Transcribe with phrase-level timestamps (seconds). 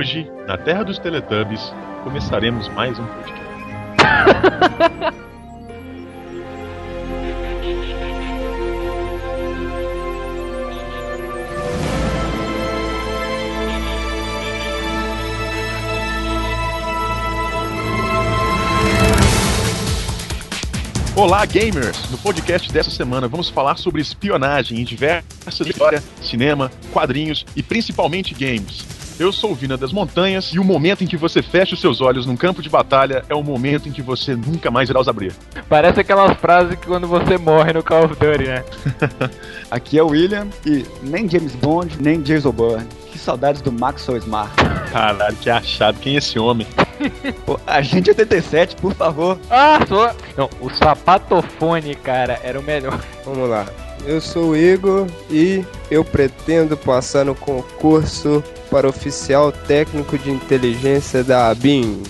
[0.00, 1.60] Hoje, na Terra dos Teletubbies,
[2.04, 3.50] começaremos mais um podcast.
[21.14, 22.10] Olá, gamers!
[22.10, 28.32] No podcast dessa semana vamos falar sobre espionagem em diversas histórias, cinema, quadrinhos e principalmente
[28.32, 28.99] games.
[29.20, 32.00] Eu sou o Vina das Montanhas e o momento em que você fecha os seus
[32.00, 35.08] olhos num campo de batalha é o momento em que você nunca mais irá os
[35.08, 35.34] abrir.
[35.68, 38.64] Parece aquelas frases que quando você morre no Call of Duty, né?
[39.70, 42.86] Aqui é o William e nem James Bond, nem Jason Bourne.
[43.12, 44.54] Que saudades do Maxwell Smart.
[44.90, 46.00] Caralho, que achado.
[46.00, 46.66] Quem é esse homem?
[47.44, 49.38] Pô, Agente 87, por favor.
[49.50, 50.10] Ah, sou...
[50.34, 52.98] Não, o sapatofone, cara, era o melhor.
[53.26, 53.66] Vamos lá.
[54.06, 61.24] Eu sou o Igor e eu pretendo passar no concurso para oficial técnico de inteligência
[61.24, 62.02] da ABIN.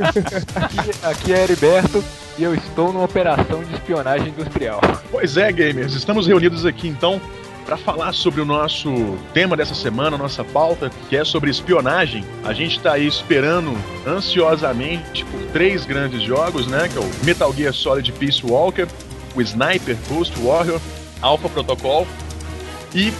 [0.00, 2.02] Aqui, aqui é Heriberto
[2.38, 4.80] e eu estou numa operação de espionagem industrial.
[5.10, 7.20] Pois é, gamers, estamos reunidos aqui então
[7.64, 12.24] para falar sobre o nosso tema dessa semana, nossa pauta, que é sobre espionagem.
[12.44, 13.72] A gente está aí esperando
[14.06, 16.88] ansiosamente por três grandes jogos, né?
[16.88, 18.86] Que é o Metal Gear Solid Peace Walker,
[19.34, 20.80] o Sniper Ghost Warrior,
[21.22, 22.06] Alpha Protocol.
[22.94, 23.12] E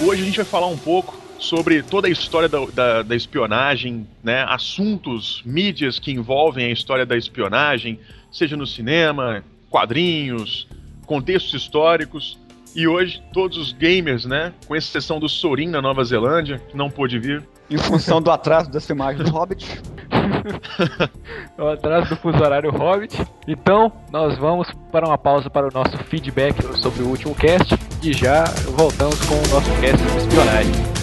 [0.00, 4.06] hoje a gente vai falar um pouco sobre toda a história da, da, da espionagem,
[4.22, 4.44] né?
[4.48, 7.98] Assuntos, mídias que envolvem a história da espionagem,
[8.30, 10.68] seja no cinema, quadrinhos,
[11.04, 12.38] contextos históricos.
[12.74, 14.52] E hoje, todos os gamers, né?
[14.66, 17.42] Com exceção do Sorin na Nova Zelândia, que não pôde vir.
[17.68, 19.66] Em função do atraso das filmagens do Hobbit.
[21.58, 23.20] o atraso do fuso horário Hobbit.
[23.48, 28.12] Então, nós vamos para uma pausa para o nosso feedback sobre o último cast e
[28.12, 28.44] já
[28.76, 31.01] voltamos com o nosso cast sobre espionagem.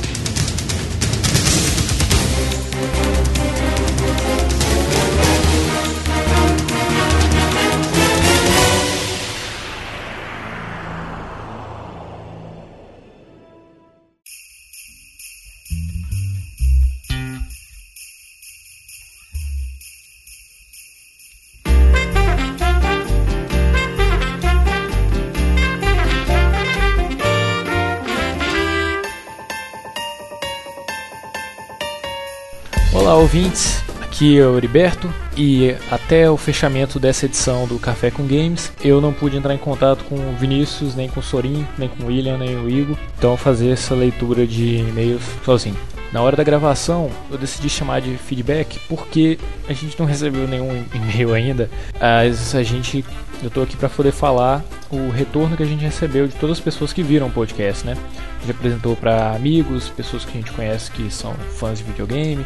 [33.30, 33.84] Ouvintes.
[34.02, 35.08] Aqui é o Heriberto
[35.38, 39.58] e até o fechamento dessa edição do Café com Games, eu não pude entrar em
[39.60, 42.98] contato com o Vinícius, nem com o Sorin, nem com o William, nem o Igor,
[43.20, 45.78] então fazer essa leitura de e-mails sozinho.
[46.12, 50.84] Na hora da gravação, eu decidi chamar de feedback porque a gente não recebeu nenhum
[50.92, 51.70] e-mail ainda,
[52.02, 53.06] mas a gente
[53.44, 56.64] eu tô aqui para poder falar o retorno que a gente recebeu de todas as
[56.64, 57.96] pessoas que viram o podcast, né?
[58.38, 62.44] A gente apresentou para amigos, pessoas que a gente conhece que são fãs de videogame,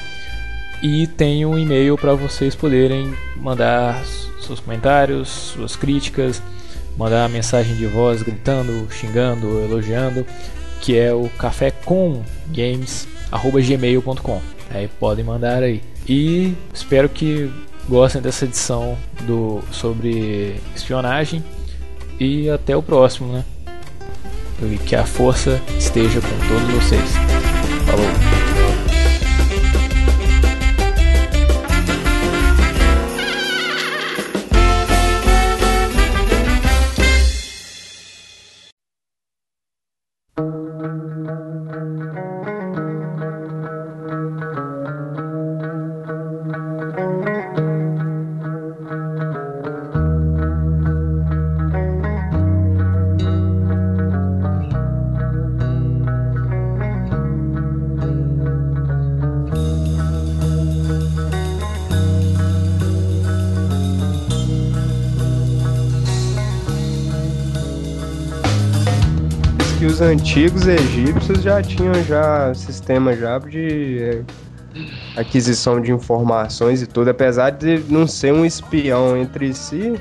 [0.81, 4.03] E tem um e-mail para vocês poderem mandar
[4.41, 6.44] seus comentários, suas críticas,
[6.97, 10.25] mandar mensagem de voz gritando, xingando, elogiando,
[10.81, 14.42] que é o café com games gmail.com.
[14.69, 15.81] Aí podem mandar aí.
[16.07, 17.51] E espero que
[17.88, 21.44] gostem dessa edição do sobre espionagem
[22.19, 23.44] e até o próximo, né?
[24.62, 27.55] E que a força esteja com todos vocês.
[70.15, 74.23] Antigos egípcios já tinham já sistema já de é,
[75.19, 79.94] aquisição de informações e tudo, apesar de não ser um espião entre si,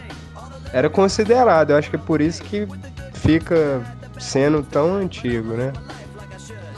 [0.73, 1.71] era considerado.
[1.71, 2.67] Eu acho que é por isso que
[3.15, 3.83] fica
[4.19, 5.73] sendo tão antigo, né?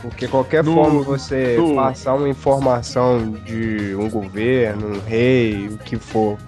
[0.00, 5.76] Porque qualquer No- forma você no- passar uma informação de um governo, um rei, o
[5.78, 6.38] que for,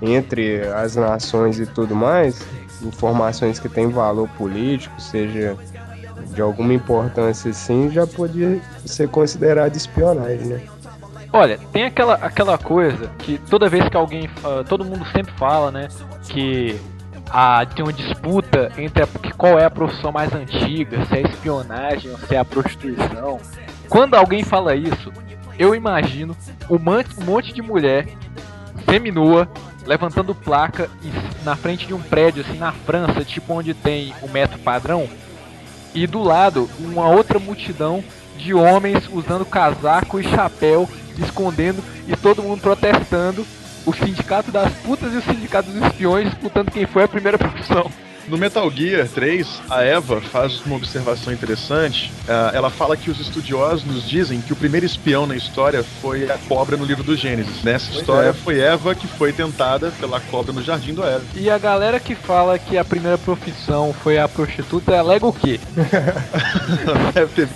[0.00, 2.46] entre as nações e tudo mais,
[2.82, 5.56] informações que têm valor político, seja
[6.36, 10.60] de alguma importância assim, já podia ser considerado espionagem, né?
[11.32, 14.28] Olha, tem aquela, aquela coisa que toda vez que alguém.
[14.44, 15.88] ah, todo mundo sempre fala, né?
[16.28, 16.78] Que
[17.30, 22.10] a, tem uma disputa entre a, qual é a profissão mais antiga, se é espionagem
[22.10, 23.40] ou se é a prostituição.
[23.88, 25.10] Quando alguém fala isso,
[25.58, 26.36] eu imagino
[26.68, 28.06] um monte, um monte de mulher
[28.88, 29.48] seminua
[29.86, 30.90] levantando placa
[31.44, 35.08] na frente de um prédio, assim, na França, tipo onde tem o metro padrão,
[35.94, 38.02] e do lado uma outra multidão
[38.36, 40.88] de homens usando casaco e chapéu,
[41.18, 43.46] escondendo e todo mundo protestando.
[43.84, 47.90] O sindicato das putas e o sindicato dos espiões disputando quem foi a primeira profissão.
[48.28, 52.12] No Metal Gear 3, a Eva faz uma observação interessante.
[52.28, 56.28] Ah, ela fala que os estudiosos nos dizem que o primeiro espião na história foi
[56.28, 57.62] a cobra no livro do Gênesis.
[57.62, 58.32] Nessa Pois história é.
[58.32, 61.26] foi Eva que foi tentada pela cobra no jardim do Éden.
[61.36, 65.60] E a galera que fala que a primeira profissão foi a prostituta alega o quê?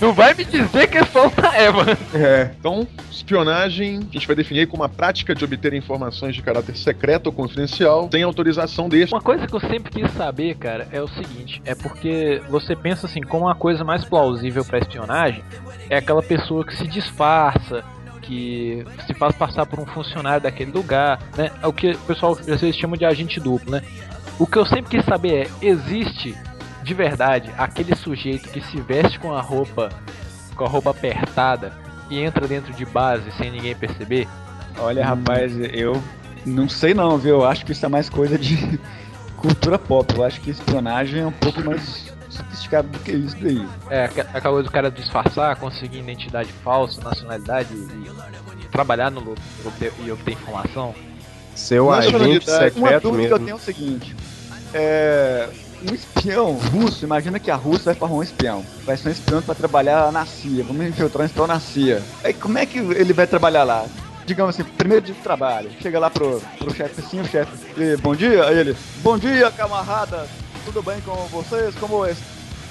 [0.00, 1.98] Não vai me dizer que é só da Eva.
[2.14, 2.50] É.
[2.58, 7.26] Então, espionagem, a gente vai definir como a prática de obter informações de caráter secreto
[7.26, 9.12] ou confidencial sem autorização deste.
[9.12, 13.06] Uma coisa que eu sempre quis saber, cara, é o seguinte: é porque você pensa
[13.06, 15.42] assim, como a coisa mais plausível pra espionagem
[15.88, 17.82] é aquela pessoa que se disfarça,
[18.22, 21.50] que se faz passar por um funcionário daquele lugar, né?
[21.62, 23.82] É o que o pessoal às vezes chama de agente duplo, né?
[24.38, 26.36] O que eu sempre quis saber é: existe
[26.82, 29.88] de verdade aquele sujeito que se veste com a roupa
[30.54, 31.72] com a roupa apertada
[32.10, 34.28] e entra dentro de base sem ninguém perceber?
[34.78, 36.02] Olha, rapaz, eu
[36.44, 37.36] não sei não, viu?
[37.36, 38.78] Eu acho que isso é mais coisa de
[39.40, 40.14] cultura pop.
[40.14, 43.66] Eu acho que espionagem é um pouco mais sofisticado do que isso daí.
[43.90, 44.08] É,
[44.40, 49.34] coisa do cara disfarçar, conseguir identidade falsa, nacionalidade e, trabalhar no,
[49.64, 50.94] obter, e obter informação.
[51.54, 52.78] Seu agente Nacionalidade.
[52.78, 53.46] Uma secreto dúvida que eu mesmo.
[53.46, 54.16] tenho é o seguinte:
[54.72, 55.48] é,
[55.90, 58.64] um espião russo, imagina que a Rússia vai formar um espião.
[58.84, 60.62] Vai ser um espião para trabalhar na CIA.
[60.64, 62.02] Vamos infiltrar um espião na CIA.
[62.22, 63.86] Aí como é que ele vai trabalhar lá?
[64.30, 65.72] Digamos assim, primeiro dia de trabalho.
[65.82, 69.50] Chega lá pro, pro chefe assim, o chefe, e, bom dia, aí ele, bom dia,
[69.50, 70.24] camarada,
[70.64, 71.74] tudo bem com vocês?
[71.74, 72.14] Como é?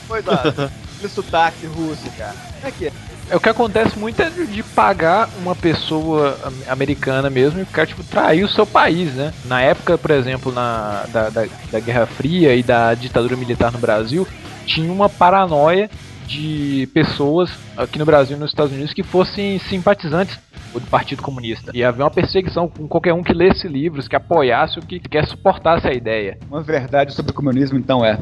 [0.07, 2.33] Pois é, aquele sotaque russo, cara.
[2.55, 2.91] Como é que é?
[3.29, 7.85] É, o que acontece muito é de, pagar uma pessoa am- americana mesmo e ficar,
[7.85, 9.33] tipo, trair o seu país, né?
[9.43, 13.79] Na época, por exemplo, na, da, da, da Guerra Fria e da ditadura militar no
[13.79, 14.25] Brasil,
[14.65, 15.89] tinha uma paranoia
[16.29, 20.39] de pessoas aqui no Brasil e nos Estados Unidos que fossem simpatizantes
[20.71, 21.71] do Partido Comunista.
[21.73, 25.27] E havia uma perseguição com qualquer um que lesse livros, que apoiasse ou que quer
[25.27, 26.37] suportasse a ideia.
[26.47, 28.19] Uma verdade sobre o comunismo, então é: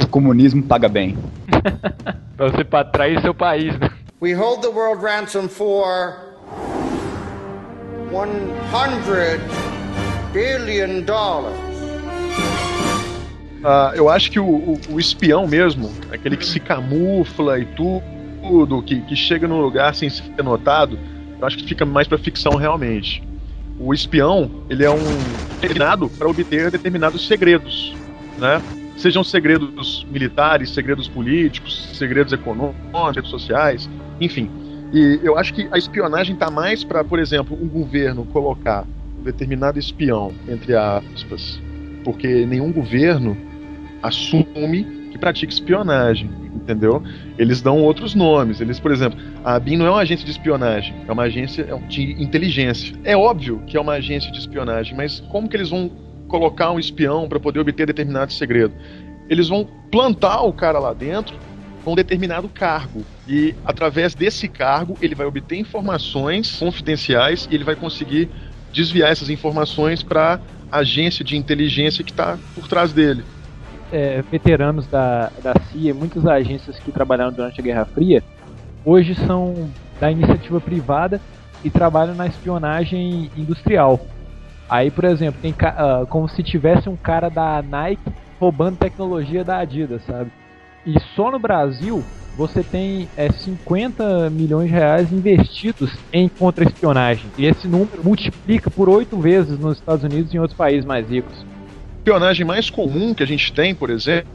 [0.00, 1.18] o comunismo paga bem.
[2.36, 3.90] Pra você pra trair seu país, né?
[4.22, 6.14] We hold the world ransom for
[8.12, 9.40] 100
[10.32, 11.58] billion dollars.
[13.62, 18.82] Ah, eu acho que o, o- o espião mesmo, aquele que se camufla e tudo,
[18.82, 20.98] que, que chega num lugar sem ser notado,
[21.40, 23.22] eu acho que fica mais pra ficção realmente.
[23.78, 27.98] O espião, ele é um treinado para obter determinados segredos,
[28.36, 28.62] né?
[28.96, 33.88] Sejam segredos militares, segredos políticos, segredos econômicos, sociais,
[34.20, 34.50] enfim.
[34.92, 38.84] E eu acho que a espionagem está mais para, por exemplo, um governo colocar
[39.18, 41.60] um determinado espião, entre aspas,
[42.02, 43.36] porque nenhum governo
[44.02, 47.02] assume que pratica espionagem, entendeu?
[47.38, 48.60] Eles dão outros nomes.
[48.60, 52.22] Eles, por exemplo, a BIM não é uma agência de espionagem, é uma agência de
[52.22, 52.94] inteligência.
[53.04, 55.90] É óbvio que é uma agência de espionagem, mas como que eles vão
[56.28, 58.74] colocar um espião para poder obter determinado segredo?
[59.28, 61.36] Eles vão plantar o cara lá dentro
[61.84, 63.02] com um determinado cargo.
[63.26, 68.28] E através desse cargo, ele vai obter informações confidenciais e ele vai conseguir
[68.72, 70.40] desviar essas informações para
[70.70, 73.24] a agência de inteligência que está por trás dele.
[73.92, 78.22] É, veteranos da, da CIA, muitas agências que trabalharam durante a Guerra Fria,
[78.84, 81.20] hoje são da iniciativa privada
[81.64, 84.00] e trabalham na espionagem industrial.
[84.68, 89.58] Aí, por exemplo, tem ah, como se tivesse um cara da Nike roubando tecnologia da
[89.58, 90.30] Adidas, sabe?
[90.86, 92.04] E só no Brasil
[92.36, 97.28] você tem é, 50 milhões de reais investidos em contra-espionagem.
[97.36, 101.10] E esse número multiplica por oito vezes nos Estados Unidos e em outros países mais
[101.10, 101.47] ricos.
[102.08, 104.32] Espionagem mais comum que a gente tem, por exemplo,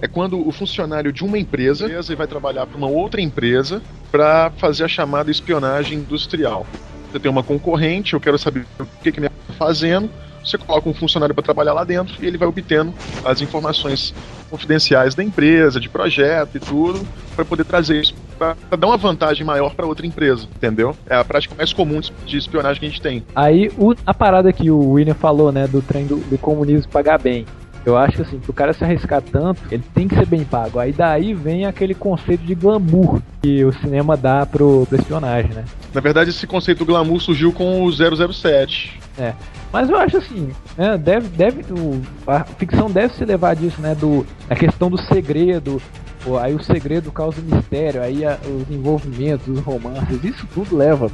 [0.00, 3.82] é quando o funcionário de uma empresa vai trabalhar para uma outra empresa
[4.12, 6.64] para fazer a chamada espionagem industrial.
[7.10, 10.08] Você tem uma concorrente, eu quero saber o que, que ele está fazendo,
[10.44, 12.92] você coloca um funcionário para trabalhar lá dentro e ele vai obtendo
[13.24, 14.14] as informações
[14.50, 19.46] confidenciais da empresa, de projeto e tudo, para poder trazer isso para dar uma vantagem
[19.46, 20.96] maior para outra empresa, entendeu?
[21.06, 23.24] É a prática mais comum de espionagem que a gente tem.
[23.34, 27.18] Aí o, a parada que o William falou, né, do trem do, do comunismo pagar
[27.18, 27.46] bem.
[27.84, 30.78] Eu acho que assim, pro cara se arriscar tanto, ele tem que ser bem pago.
[30.78, 35.64] Aí daí vem aquele conceito de glamour que o cinema dá pro, pro espionagem, né?
[35.92, 38.98] Na verdade, esse conceito glamour surgiu com o 007.
[39.18, 39.34] É.
[39.72, 43.94] Mas eu acho assim, né, deve, deve, o, a ficção deve se levar disso, né,
[43.94, 45.82] do, a questão do segredo,
[46.22, 51.10] pô, aí o segredo causa mistério, aí a, os envolvimentos, os romances, isso tudo leva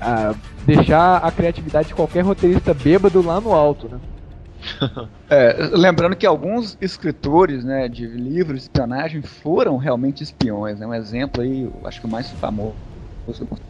[0.00, 0.32] a
[0.64, 3.98] deixar a criatividade de qualquer roteirista bêbado lá no alto, né?
[5.30, 10.78] É, lembrando que alguns escritores né, de livros de espionagem foram realmente espiões.
[10.78, 10.86] Né?
[10.86, 12.74] Um exemplo aí, acho que o mais famoso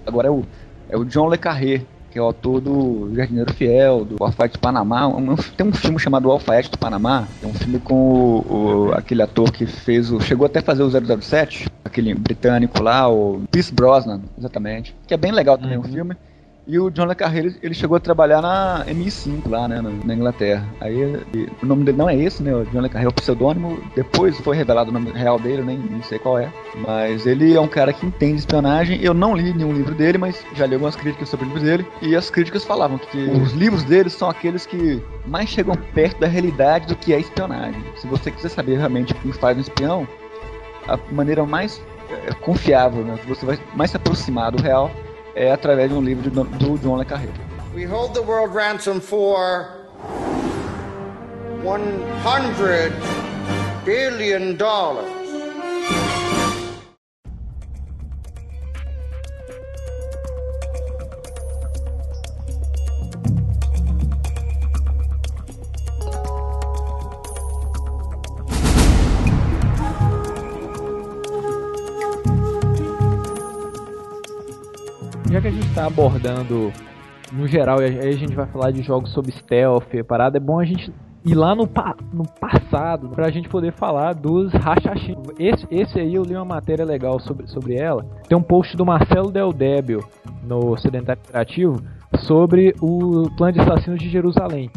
[0.04, 0.44] agora é o,
[0.88, 4.60] é o John Le Carré, que é o autor do Jardineiro Fiel, do Alfaete do
[4.60, 5.08] Panamá.
[5.08, 9.22] Um, tem um filme chamado Alfaete do Panamá, é um filme com o, o, aquele
[9.22, 10.20] ator que fez o.
[10.20, 14.94] chegou até a fazer o 007, aquele britânico lá, o Pierce Brosnan, exatamente.
[15.06, 15.84] Que é bem legal também uhum.
[15.84, 16.16] o filme.
[16.66, 20.66] E o John Le Carré, ele, chegou a trabalhar na MI5 lá, né, na, Inglaterra.
[20.80, 20.96] Aí
[21.34, 22.54] e, o nome dele não é esse, né?
[22.54, 23.78] O John Le Carré é o pseudônimo.
[23.94, 26.50] Depois foi revelado o nome real dele, nem, nem sei qual é.
[26.76, 28.98] Mas ele é um cara que entende espionagem.
[29.02, 31.86] Eu não li nenhum livro dele, mas já li algumas críticas sobre o livro dele.
[32.00, 36.26] E as críticas falavam que os livros dele são aqueles que mais chegam perto da
[36.26, 37.82] realidade do que é espionagem.
[37.96, 40.08] Se você quiser saber realmente o que faz um espião,
[40.88, 43.18] a maneira mais é, confiável, né?
[43.28, 44.90] Você vai mais se aproximar do real
[45.34, 47.28] é através de um livro do, John Le Carré.
[47.74, 49.68] We hold the world ransom for
[51.62, 52.92] 100
[53.84, 55.13] billion dollars.
[75.44, 76.72] Que a gente está abordando
[77.30, 80.58] no geral, e aí a gente vai falar de jogos sobre stealth, parada, é bom
[80.58, 80.90] a gente
[81.22, 85.18] ir lá no, pa no passado pra gente poder falar dos Hashashin.
[85.38, 88.06] Esse, esse aí eu li uma matéria legal sobre, sobre ela.
[88.26, 90.02] Tem um post do Marcelo Del Débio
[90.42, 91.78] no Sedentário Interativo
[92.20, 94.70] sobre o clã de assassinos de Jerusalém,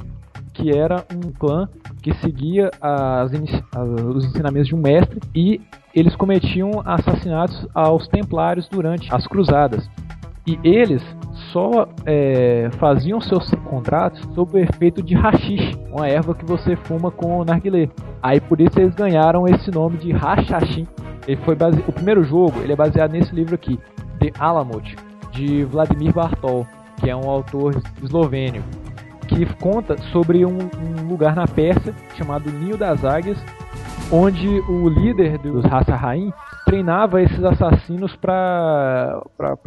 [0.53, 1.69] que era um clã
[2.01, 3.31] que seguia as,
[4.13, 5.62] os ensinamentos de um mestre e
[5.95, 9.89] eles cometiam assassinatos aos templários durante as cruzadas.
[10.48, 11.04] E eles
[11.51, 17.12] só é, faziam seus contratos sob o efeito de hashish, uma erva que você fuma
[17.12, 17.89] com narguilé.
[18.24, 20.88] Aí por isso eles ganharam esse nome de Hashashin.
[21.27, 21.84] Ele foi base...
[21.86, 23.77] O primeiro jogo ele é baseado nesse livro aqui,
[24.20, 24.96] The Alamut,
[25.32, 26.66] de Vladimir Bartol,
[26.98, 28.63] que é um autor eslovênio,
[29.27, 33.38] que conta sobre um, um lugar na Pérsia chamado Ninho das Águias,
[34.11, 36.31] onde o líder dos Hassarraim
[36.65, 39.21] treinava esses assassinos para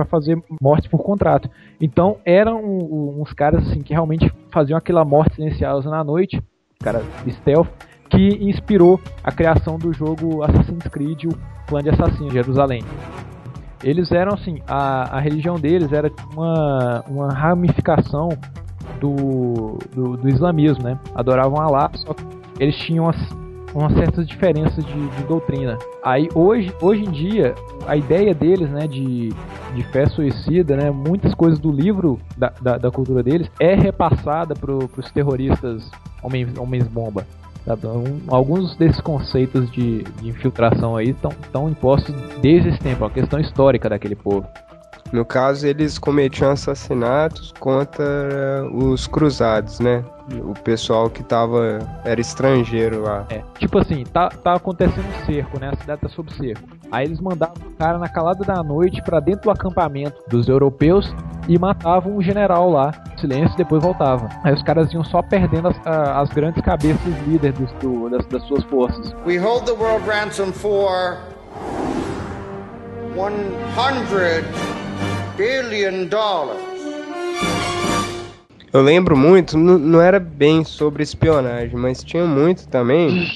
[0.08, 1.48] fazer mortes por contrato.
[1.80, 6.42] Então eram uns caras assim que realmente faziam aquela morte silenciosa na noite,
[6.78, 7.68] cara stealth,
[8.08, 12.82] que inspirou a criação do jogo Assassin's Creed, o clã de assassinos de Jerusalém.
[13.82, 18.28] Eles eram assim, a, a religião deles era uma, uma ramificação
[19.00, 20.98] do, do, do islamismo, né?
[21.14, 22.22] Adoravam Allah, só que
[22.58, 23.16] eles tinham as,
[23.74, 25.78] umas certas diferenças de, de, doutrina.
[26.02, 27.54] Aí hoje, hoje em dia,
[27.86, 29.30] a ideia deles, né, de,
[29.74, 34.54] de fé suicida, né, muitas coisas do livro da, da, da cultura deles é repassada
[34.54, 35.88] para os terroristas
[36.22, 37.26] homens, homens bomba.
[37.66, 43.12] Então, alguns desses conceitos de, de infiltração aí estão impostos desde esse tempo, é uma
[43.12, 44.46] questão histórica daquele povo.
[45.12, 48.04] No caso, eles cometiam assassinatos contra
[48.72, 50.04] os cruzados, né?
[50.38, 51.78] O pessoal que tava.
[52.04, 53.26] era estrangeiro lá.
[53.30, 55.70] É, tipo assim, tá, tá acontecendo um cerco, né?
[55.72, 56.68] A cidade tá sob cerco.
[56.90, 61.14] Aí eles mandavam o cara na calada da noite para dentro do acampamento dos europeus
[61.48, 62.92] e matavam o general lá.
[63.18, 64.28] Silêncio, depois voltavam.
[64.44, 68.64] Aí os caras iam só perdendo as, as grandes cabeças líderes do, das, das suas
[68.64, 69.14] forças.
[69.26, 71.18] We hold the world ransom for
[73.14, 74.44] 100
[75.36, 76.69] billion dollars.
[78.72, 83.28] Eu lembro muito, não era bem sobre espionagem, mas tinha muito também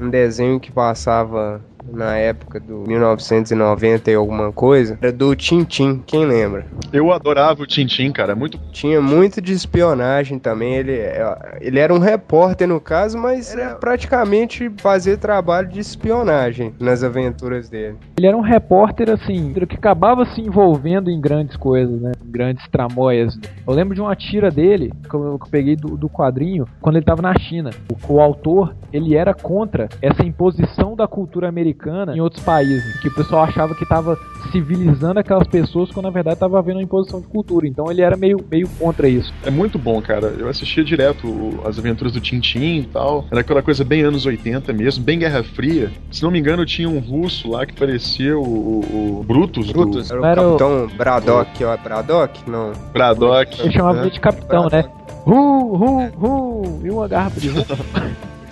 [0.00, 1.60] um desenho que passava
[1.92, 6.66] na época do 1990 e alguma coisa, era do Tintin, quem lembra?
[6.92, 8.34] Eu adorava o Tintin, cara.
[8.34, 8.58] Muito.
[8.72, 10.74] Tinha muito de espionagem também.
[10.74, 16.74] Ele, é, ele era um repórter no caso, mas era praticamente fazer trabalho de espionagem
[16.78, 17.96] nas aventuras dele.
[18.16, 22.12] Ele era um repórter, assim, que acabava se envolvendo em grandes coisas, né?
[22.24, 23.38] Em grandes tramóias.
[23.66, 27.22] Eu lembro de uma tira dele, que eu, peguei do, do, quadrinho, quando ele estava
[27.22, 27.70] na China.
[27.90, 31.75] O, o, autor, ele era contra essa imposição da cultura americana
[32.14, 32.98] em outros países.
[33.00, 34.18] Que o pessoal achava que estava
[34.50, 37.66] civilizando aquelas pessoas, quando na verdade estava havendo uma imposição de cultura.
[37.66, 39.32] Então ele era meio, meio contra isso.
[39.44, 40.34] É muito bom, cara.
[40.38, 43.24] Eu assistia direto as aventuras do Tintin e tal.
[43.30, 45.90] Era aquela coisa bem anos 80 mesmo, bem Guerra Fria.
[46.10, 49.70] Se não me engano, tinha um russo lá que parecia o, o, o Brutus.
[49.70, 50.24] Brutus, do...
[50.24, 51.76] era o capitão Braddock, ó.
[51.76, 52.50] Braddock?
[52.50, 52.72] Não.
[52.92, 53.60] Braddock.
[53.60, 54.84] Ele chamava ele de capitão, né?
[55.24, 56.80] Ru, ru, ru.
[56.84, 57.64] E uma garrafa de rum.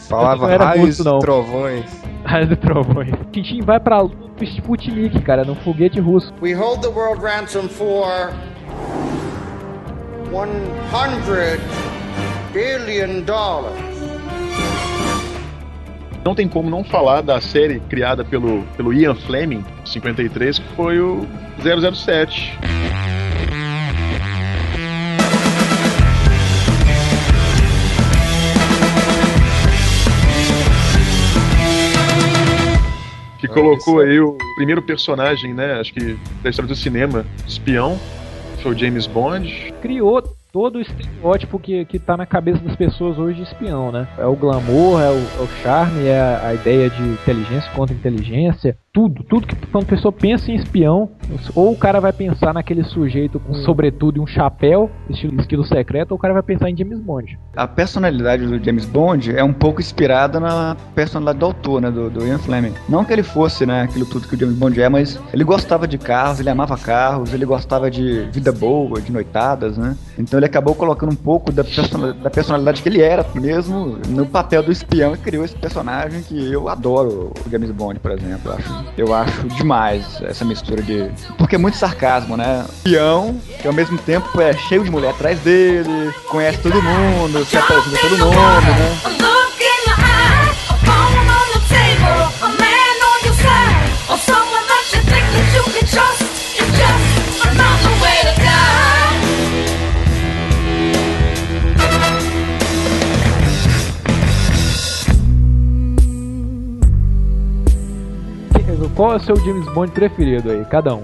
[0.08, 2.03] Falava raios e trovões.
[2.24, 3.10] Raios e trovões.
[3.32, 4.06] Tintin vai pra
[4.40, 6.32] Sputnik, cara, num foguete russo.
[6.42, 8.32] We hold the world ransom for
[10.30, 11.60] 100
[12.52, 13.94] billion dollars.
[16.24, 20.98] Não tem como não falar da série criada pelo, pelo Ian Fleming, 53, que foi
[20.98, 21.26] o
[21.60, 22.58] 007.
[33.46, 37.98] Que colocou aí o primeiro personagem, né, acho que da história do cinema, espião,
[38.62, 39.74] foi o James Bond.
[39.82, 44.08] Criou todo o estereótipo que, que tá na cabeça das pessoas hoje de espião, né?
[44.16, 47.94] É o glamour, é o, é o charme, é a, a, ideia de inteligência contra
[47.94, 51.10] inteligência, tudo, tudo que quando a pessoa pensa em espião,
[51.52, 53.64] ou o cara vai pensar naquele sujeito com hum.
[53.64, 57.36] sobretudo e um chapéu, estilo, estilo secreto, ou o cara vai pensar em James Bond.
[57.56, 62.08] A personalidade do James Bond é um pouco inspirada na personalidade do autor, né, do,
[62.08, 62.72] do Ian Fleming.
[62.88, 65.88] Não que ele fosse, né, aquilo tudo que o James Bond é, mas ele gostava
[65.88, 69.96] de carros, ele amava carros, ele gostava de vida boa, de noitadas, né?
[70.16, 71.64] Então ele acabou colocando um pouco da,
[72.22, 76.52] da personalidade que ele era mesmo no papel do espião e criou esse personagem que
[76.52, 78.52] eu adoro, o James Bond, por exemplo.
[78.52, 81.10] Acho eu acho demais essa mistura de.
[81.36, 82.64] Porque é muito sarcasmo, né?
[82.82, 87.56] Peão, que ao mesmo tempo é cheio de mulher atrás dele, conhece todo mundo, se
[87.56, 89.33] apresenta todo mundo, né?
[108.94, 111.02] Qual é o seu James Bond preferido aí, cada um?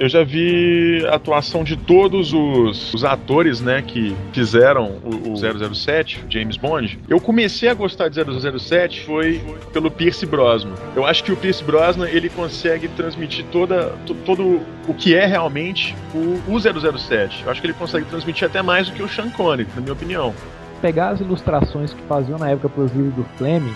[0.00, 5.74] Eu já vi a atuação de todos os, os atores, né, que fizeram o, o
[5.74, 6.98] 007, o James Bond.
[7.08, 9.40] Eu comecei a gostar de 007 foi
[9.72, 10.74] pelo Pierce Brosnan.
[10.96, 15.94] Eu acho que o Pierce Brosnan, ele consegue transmitir toda, todo o que é realmente
[16.12, 17.44] o, o 007.
[17.44, 19.92] Eu acho que ele consegue transmitir até mais do que o Sean Connery, na minha
[19.92, 20.34] opinião.
[20.80, 23.74] Pegar as ilustrações que faziam na época para os livros do Fleming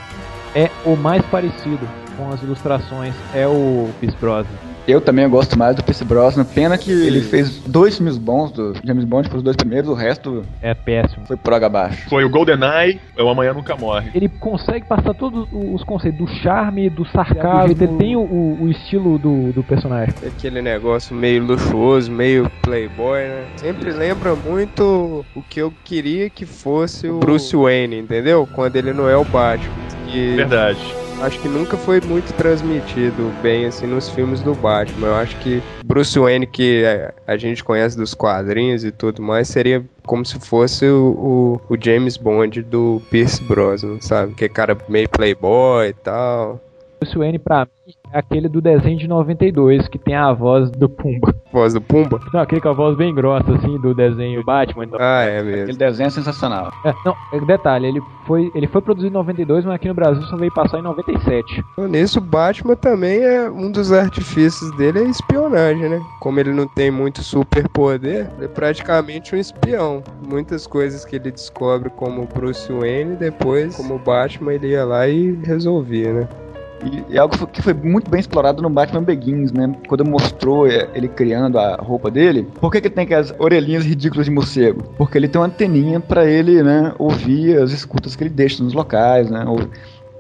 [0.55, 4.73] é o mais parecido com as ilustrações é o Pierce Brosnan.
[4.87, 6.45] Eu também gosto mais do Pierce Brosnan.
[6.45, 9.95] Pena que ele fez dois filmes bons do James Bond, foi os dois primeiros, o
[9.95, 11.25] resto é péssimo.
[11.25, 12.09] Foi proga abaixo.
[12.09, 14.11] Foi o GoldenEye, é o Amanhã Nunca Morre.
[14.13, 18.23] Ele consegue passar todos os conceitos do charme, do sarcasmo, ele tem o,
[18.61, 20.13] o, estilo do, do personagem.
[20.27, 23.45] Aquele negócio meio luxuoso, meio playboy, né?
[23.57, 28.49] Sempre lembra muito o que eu queria que fosse o Bruce Wayne, entendeu?
[28.53, 30.02] Quando ele não é o Batman.
[30.13, 30.37] E...
[30.37, 35.09] Verdade acho que nunca foi muito transmitido bem assim nos filmes do Batman.
[35.09, 36.83] Eu acho que Bruce Wayne, que
[37.27, 41.77] a, gente conhece dos quadrinhos e tudo mais, seria como se fosse o, o, o
[41.81, 44.35] James Bond do Pierce Brosnan, sabe?
[44.35, 46.61] Que é cara meio playboy e tal.
[47.01, 51.35] Bruce Wayne, pra mim, aquele do desenho de 92, que tem a voz do Pumba.
[51.53, 52.21] Voz do Pumba?
[52.33, 54.85] Não, aquele com a voz bem grossa, assim, do desenho Batman.
[54.85, 54.99] Então.
[55.01, 55.63] Ah, é mesmo.
[55.63, 56.73] Aquele desenho é sensacional.
[56.85, 60.23] É, não, é, detalhe, ele foi, ele foi produzido em 92, mas aqui no Brasil
[60.25, 61.65] só veio passar em 97.
[61.79, 66.01] Nisso, o Batman também é um dos artifícios dele é espionagem, né?
[66.21, 70.03] Como ele não tem muito superpoder, ele é praticamente um espião.
[70.29, 75.33] Muitas coisas que ele descobre como Bruce Wayne, depois, como Batman, ele ia lá e
[75.45, 76.29] resolvia, né?
[76.85, 79.75] E é algo que foi muito bem explorado no Batman Begins, né?
[79.87, 82.47] Quando mostrou é, ele criando a roupa dele.
[82.61, 84.83] Por que, que tem aquelas orelhinhas ridículas de morcego?
[84.97, 88.73] Porque ele tem uma anteninha para ele, né, ouvir as escutas que ele deixa nos
[88.73, 89.45] locais, né?
[89.47, 89.61] Ou,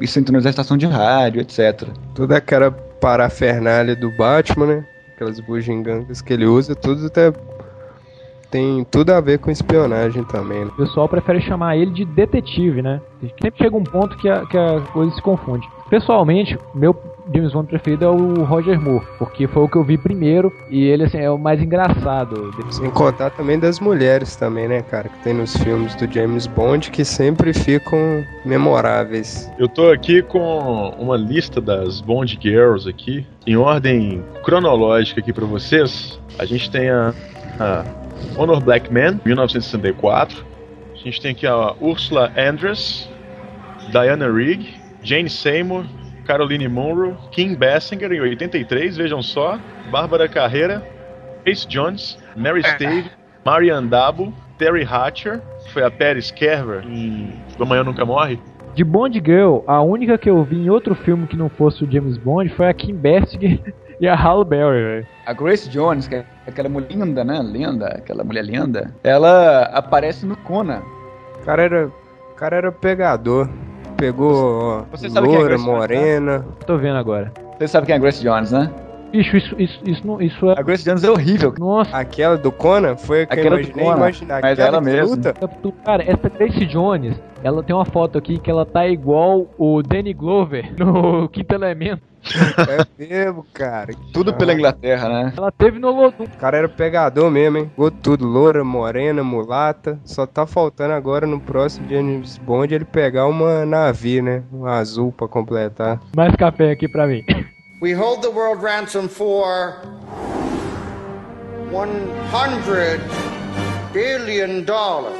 [0.01, 1.89] e sintonizar a estação de rádio, etc.
[2.15, 4.85] Toda aquela parafernália do Batman, né?
[5.15, 7.33] Aquelas bugigangas que ele usa, tudo até
[8.53, 10.67] tem tudo a ver com espionagem também.
[10.67, 10.71] Né?
[10.75, 13.01] O pessoal prefere chamar ele de detetive, né?
[13.41, 15.67] Sempre chega um ponto que a, que a coisa se confunde.
[15.89, 16.95] Pessoalmente, meu,
[17.35, 20.85] James Bond preferido é o Roger Moore, porque foi o que eu vi primeiro e
[20.85, 22.51] ele assim é o mais engraçado.
[22.71, 26.91] Sem contar também das mulheres também, né, cara, que tem nos filmes do James Bond
[26.91, 29.51] que sempre ficam memoráveis.
[29.59, 35.47] Eu tô aqui com uma lista das Bond Girls aqui, em ordem cronológica aqui para
[35.47, 36.19] vocês.
[36.39, 37.15] A gente tem a,
[37.61, 38.02] a
[38.37, 40.45] Honor Blackman, 1964.
[40.93, 43.09] A gente tem aqui a Ursula Andress,
[43.91, 45.85] Diana Rigg, Jane Seymour,
[46.25, 49.59] Caroline Munro, Kim Basinger em 83, vejam só,
[49.91, 50.83] Bárbara Carreira,
[51.45, 53.11] Grace Jones, Mary Stave,
[53.45, 55.41] Marianne Dabo, Terry Hatcher,
[55.73, 58.39] foi a Paris Kerver em Do Amanhã Nunca Morre.
[58.75, 61.91] De Bond Girl, a única que eu vi em outro filme que não fosse o
[61.91, 63.61] James Bond foi a Kim Basinger
[64.03, 65.07] e a Halle Berry, velho.
[65.25, 67.41] A Grace Jones, que é aquela mulher linda, né?
[67.41, 68.93] Linda, aquela mulher linda.
[69.05, 70.83] Ela aparece no Conan.
[71.41, 73.49] O cara era, o cara era pegador.
[73.97, 76.45] Pegou Você sabe quem é loura, Grace Jones, morena.
[76.67, 77.33] Tô vendo agora.
[77.57, 78.69] Você sabe quem é a Grace Jones, né?
[79.13, 80.55] Bicho, isso, isso, isso, não, isso é.
[80.59, 81.55] A Grace Jones é horrível.
[81.59, 84.41] Nossa, Aquela do Conan foi a que Aquela eu do imaginei Conan, imaginar.
[84.43, 85.17] mas Aquela ela mesmo.
[85.17, 89.47] luta, tu- cara, essa Grace Jones, ela tem uma foto aqui que ela tá igual
[89.59, 92.01] o Danny Glover no Quinto Elemento.
[92.69, 93.93] é mesmo, cara.
[94.13, 95.33] Tudo Ah, pela Inglaterra, né?
[95.37, 96.23] Ela teve no Lodum.
[96.25, 97.67] O cara era pegador mesmo, hein?
[97.69, 99.99] Ficou tudo, loura, morena, mulata.
[100.05, 104.43] Só tá faltando agora no próximo James Bond ele pegar uma navio, né?
[104.53, 106.01] Um azul pra completar.
[106.17, 107.23] Mais café aqui pra mim.
[107.83, 109.73] We hold the world ransom for
[111.73, 113.01] 100
[113.93, 115.19] billion dollars.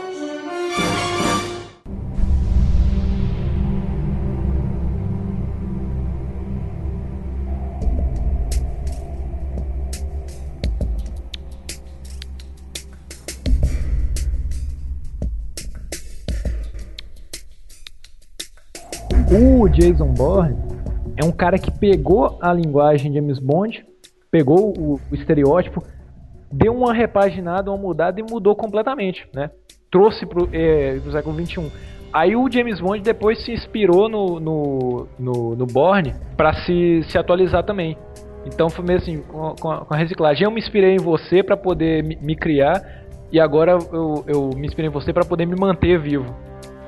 [19.33, 20.72] O Jason Bourne
[21.17, 23.85] é um cara que pegou a linguagem James Bond,
[24.31, 25.83] pegou o, o estereótipo,
[26.51, 29.51] deu uma repaginada, uma mudada e mudou completamente, né?
[29.91, 31.71] Trouxe pro, é, pro século XXI.
[32.13, 37.17] Aí o James Bond depois se inspirou no, no, no, no Bourne para se, se
[37.17, 37.97] atualizar também.
[38.45, 40.45] Então foi meio assim, com, com a reciclagem.
[40.45, 42.83] Eu me inspirei em você para poder me, me criar
[43.31, 46.35] e agora eu, eu me inspirei em você para poder me manter vivo.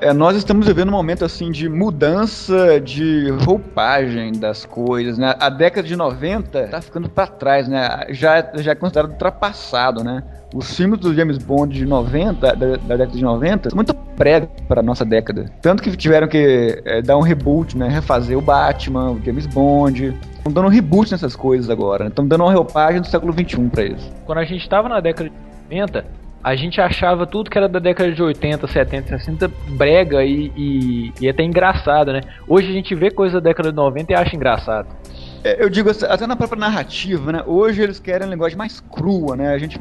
[0.00, 5.34] É, nós estamos vivendo um momento assim de mudança de roupagem das coisas, né?
[5.38, 8.06] A década de 90 tá ficando pra trás, né?
[8.10, 10.22] Já, já é considerado ultrapassado, né?
[10.54, 14.48] Os filmes do James Bond de 90, da, da década de 90, são muito prego
[14.68, 15.50] para nossa década.
[15.62, 17.88] Tanto que tiveram que é, dar um reboot, né?
[17.88, 20.16] Refazer o Batman, o James Bond.
[20.36, 22.08] Estão dando um reboot nessas coisas agora.
[22.08, 24.12] Estão dando uma roupagem do século XXI pra eles.
[24.26, 26.04] Quando a gente tava na década de 90,
[26.44, 31.12] a gente achava tudo que era da década de 80, 70, 60 brega e, e,
[31.18, 32.20] e até engraçado, né?
[32.46, 34.86] Hoje a gente vê coisa da década de 90 e acha engraçado.
[35.42, 37.42] É, eu digo assim, até na própria narrativa, né?
[37.46, 39.54] Hoje eles querem a linguagem mais crua, né?
[39.54, 39.78] A gente,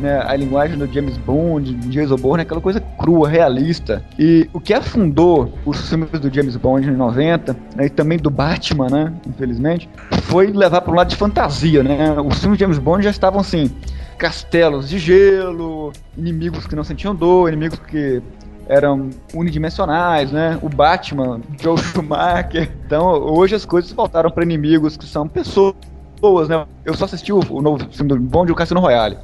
[0.00, 4.02] né, a linguagem do James Bond, de Jason Bourne, aquela coisa crua, realista.
[4.18, 8.30] E o que afundou os filmes do James Bond em 90, né, e também do
[8.30, 9.12] Batman, né?
[9.26, 9.86] Infelizmente,
[10.22, 12.16] foi levar para um lado de fantasia, né?
[12.24, 13.70] Os filmes de James Bond já estavam assim,
[14.16, 18.22] castelos de gelo, inimigos que não sentiam dor, inimigos que
[18.68, 20.58] eram unidimensionais, né?
[20.62, 22.70] O Batman, Joe Schumacher.
[22.84, 26.66] Então, hoje as coisas voltaram para inimigos que são pessoas, né?
[26.84, 29.18] Eu só assisti o, o novo filme do Bond, o Cassino Royale.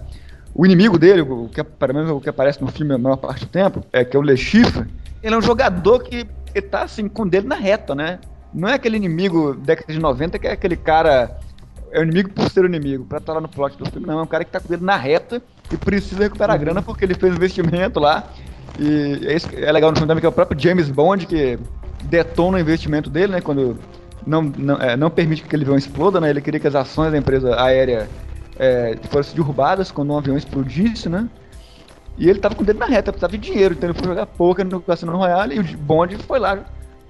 [0.55, 3.46] O inimigo dele, o que, pelo menos o que aparece no filme a maior parte
[3.46, 4.35] do tempo, é que é o Le.
[5.22, 8.18] Ele é um jogador que ele tá assim com o dedo na reta, né?
[8.52, 11.38] Não é aquele inimigo da década de 90 que é aquele cara
[11.92, 14.18] é o inimigo por ser o inimigo, pra estar lá no plot do filme, não,
[14.18, 16.83] é um cara que tá com o dedo na reta e precisa recuperar a grana
[16.83, 18.24] porque ele fez um investimento lá.
[18.78, 21.59] E é, isso, é legal no filme também que é o próprio James Bond que
[22.05, 23.40] detona o investimento dele, né?
[23.42, 23.78] Quando
[24.26, 26.31] não, não, é, não permite que aquele avião exploda, né?
[26.31, 28.09] Ele queria que as ações da empresa aérea
[28.59, 31.28] é, fossem derrubadas quando um avião explodisse, né?
[32.16, 34.26] E ele tava com o dedo na reta, precisava de dinheiro, então ele foi jogar
[34.26, 36.59] poker no Cassino Royale e o Bond foi lá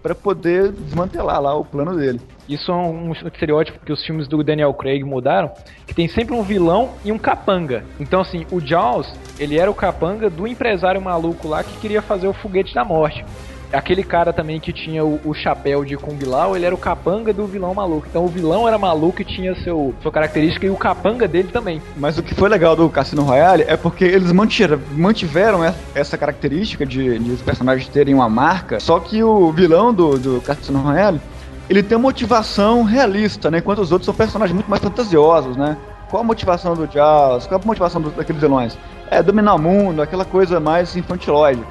[0.03, 2.21] para poder desmantelar lá o plano dele.
[2.49, 5.51] Isso é um estereótipo que os filmes do Daniel Craig mudaram,
[5.87, 7.85] que tem sempre um vilão e um capanga.
[8.01, 12.27] Então assim, o Jaws, ele era o capanga do empresário maluco lá que queria fazer
[12.27, 13.25] o foguete da morte.
[13.73, 17.33] Aquele cara também que tinha o, o chapéu de Kung Lao, ele era o capanga
[17.33, 18.07] do vilão maluco.
[18.09, 21.81] Então o vilão era maluco e tinha seu, sua característica e o capanga dele também.
[21.97, 25.61] Mas o que foi legal do Cassino Royale é porque eles mantiveram, mantiveram
[25.95, 30.41] essa característica de, de os personagens terem uma marca, só que o vilão do, do
[30.43, 31.21] Cassino Royale,
[31.69, 33.59] ele tem uma motivação realista, né?
[33.59, 35.77] Enquanto os outros são personagens muito mais fantasiosos, né?
[36.11, 37.47] Qual a motivação do Jaws?
[37.47, 38.77] Qual a motivação do, daqueles vilões?
[39.11, 41.63] É dominar o mundo, aquela coisa mais infantilóide.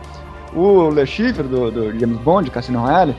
[0.55, 3.15] O Le Chiffre, do, do James Bond, Cassino Royale,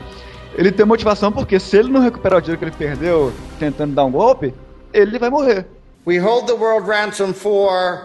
[0.55, 4.05] Ele tem motivação porque se ele não recuperar o dinheiro que ele perdeu tentando dar
[4.05, 4.53] um golpe,
[4.93, 5.65] ele vai morrer.
[6.05, 8.01] We hold the world ransom for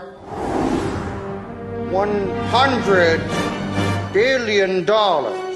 [1.90, 3.20] 100
[4.12, 5.47] billion dollars.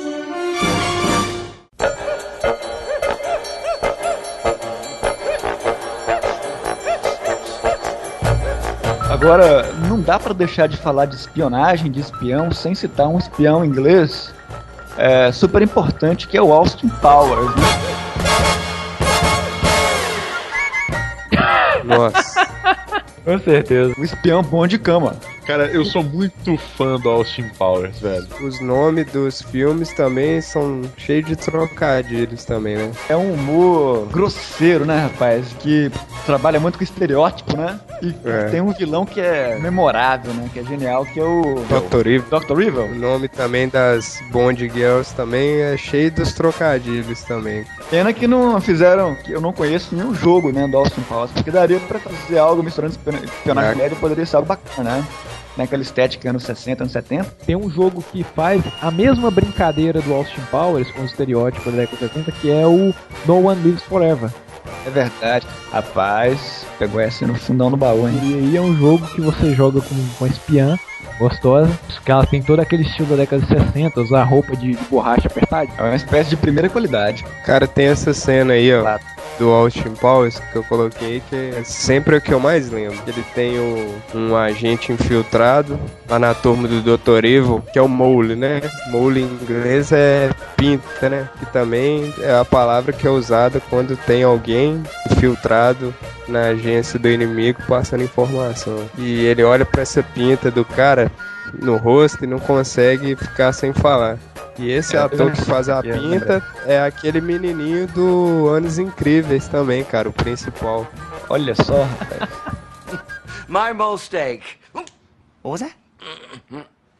[9.23, 13.65] Agora, não dá pra deixar de falar de espionagem, de espião, sem citar um espião
[13.65, 14.35] inglês
[14.97, 17.55] é, super importante que é o Austin Powers.
[17.55, 17.63] Né?
[21.85, 22.42] Nossa.
[23.25, 23.95] Com certeza.
[23.99, 25.15] Um espião bom de cama.
[25.47, 28.27] Cara, eu sou muito fã do Austin Powers, velho.
[28.43, 32.93] Os nomes dos filmes também são cheios de trocadilhos também, né?
[33.09, 35.47] É um humor grosseiro, né, rapaz?
[35.59, 35.91] Que
[36.25, 37.79] trabalha muito com estereótipo, né?
[38.01, 38.45] E É.
[38.51, 40.49] tem um vilão que é memorável, né?
[40.53, 41.57] Que é genial, que é o...
[41.69, 42.07] Dr.
[42.07, 42.25] Evil.
[42.41, 42.53] Dr.
[42.53, 42.95] O Evil.
[42.95, 47.65] nome também das Bond Girls também é cheio dos trocadilhos também.
[47.91, 51.51] Pena que não fizeram, que eu não conheço nenhum jogo, né, do Austin Powers, porque
[51.51, 53.75] daria pra fazer algo misturando espionagem É.
[53.75, 55.05] média, poderia ser algo bacana, né?
[55.57, 57.25] Naquela estética anos 60, anos 70.
[57.45, 61.81] Tem um jogo que faz a mesma brincadeira do Austin Powers com os estereótipos da
[61.83, 62.95] década de 70, que é o
[63.27, 64.31] No One Lives Forever.
[64.87, 65.47] É verdade.
[65.71, 68.19] Rapaz, pegou essa no fundão do baú, hein?
[68.23, 70.79] E aí é um jogo que você joga com uma espiã
[71.19, 71.71] gostosa,
[72.05, 75.29] que ela tem todo aquele estilo da década de 60, usar roupa de, de borracha
[75.29, 75.69] apertada.
[75.79, 77.25] É uma espécie de primeira qualidade.
[77.45, 78.99] Cara, tem essa cena aí, ó,
[79.39, 82.99] do Austin Powers que eu coloquei, que é sempre o que eu mais lembro.
[83.07, 87.25] Ele tem o- um agente infiltrado lá na turma do Dr.
[87.25, 88.61] Evil, que é o Mole, né?
[88.91, 91.29] Mole em inglês é pinta, né?
[91.39, 95.95] Que também é a palavra que é usada quando tem alguém infiltrado
[96.29, 98.79] na agência do inimigo passando informação.
[98.99, 101.11] E ele olha pra essa pinta do cara
[101.61, 104.19] no rosto e não consegue ficar sem falar.
[104.59, 109.49] E esse É, ator que faz a é, pinta é aquele menininho do Anos Incríveis
[109.49, 110.87] também, cara, o principal.
[111.29, 112.31] Olha só, rapaz.
[113.49, 114.43] My mistake.
[114.73, 114.91] What
[115.43, 115.75] was that?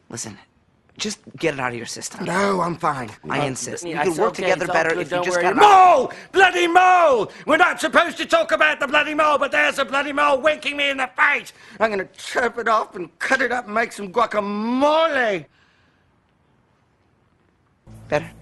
[0.09, 0.37] Listen,
[0.97, 2.25] just get it out of your system.
[2.25, 3.09] No, I'm fine.
[3.29, 3.83] I insist.
[3.83, 6.11] We could work together better if you just got Mole!
[6.31, 7.31] Bloody mole!
[7.47, 10.77] We're not supposed to talk about the bloody mole, but there's a bloody mole winking
[10.77, 11.53] me in the face.
[11.79, 15.45] I'm gonna chop it off and cut it up and make some guacamole.
[18.19, 18.33] Better.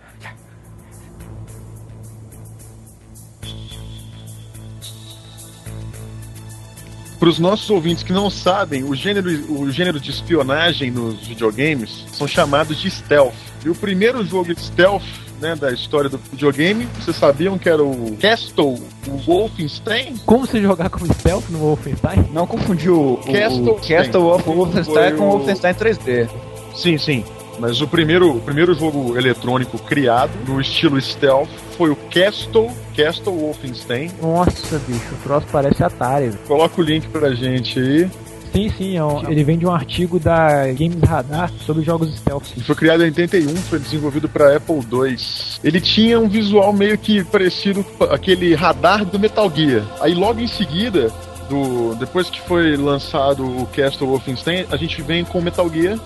[7.20, 12.04] Para os nossos ouvintes que não sabem, o gênero, o gênero de espionagem nos videogames
[12.14, 13.34] são chamados de stealth.
[13.64, 15.04] E o primeiro jogo de stealth
[15.40, 20.18] né, da história do videogame, vocês sabiam que era o Castle o Wolfenstein?
[20.26, 22.28] Como você jogar como stealth no Wolfenstein?
[22.34, 26.28] Não confundiu o, o Castle- Castle of Wolfenstein com o- Wolfenstein 3D.
[26.76, 27.24] Sim, sim.
[27.62, 31.48] Mas o primeiro, o primeiro jogo eletrônico criado no estilo stealth
[31.78, 34.10] foi o Castle, Castle Wolfenstein.
[34.20, 36.32] Nossa, bicho, o troço parece Atari.
[36.48, 38.10] Coloca o link pra gente aí.
[38.52, 42.48] Sim, sim, é um- ele vem de um artigo da Games Radar sobre jogos stealth.
[42.58, 45.16] Ele foi criado em 81, foi desenvolvido para Apple II.
[45.64, 49.86] Ele tinha um visual meio que parecido com aquele radar do Metal Gear.
[50.02, 51.10] Aí logo em seguida,
[51.50, 55.98] do, depois que foi lançado o Castle Wolfenstein, a gente vem com o Metal Gear,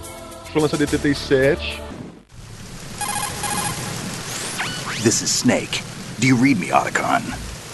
[0.56, 1.82] foi lançado em 87.
[5.04, 5.84] This is Snake.
[6.18, 7.22] Do you read me, Otacon?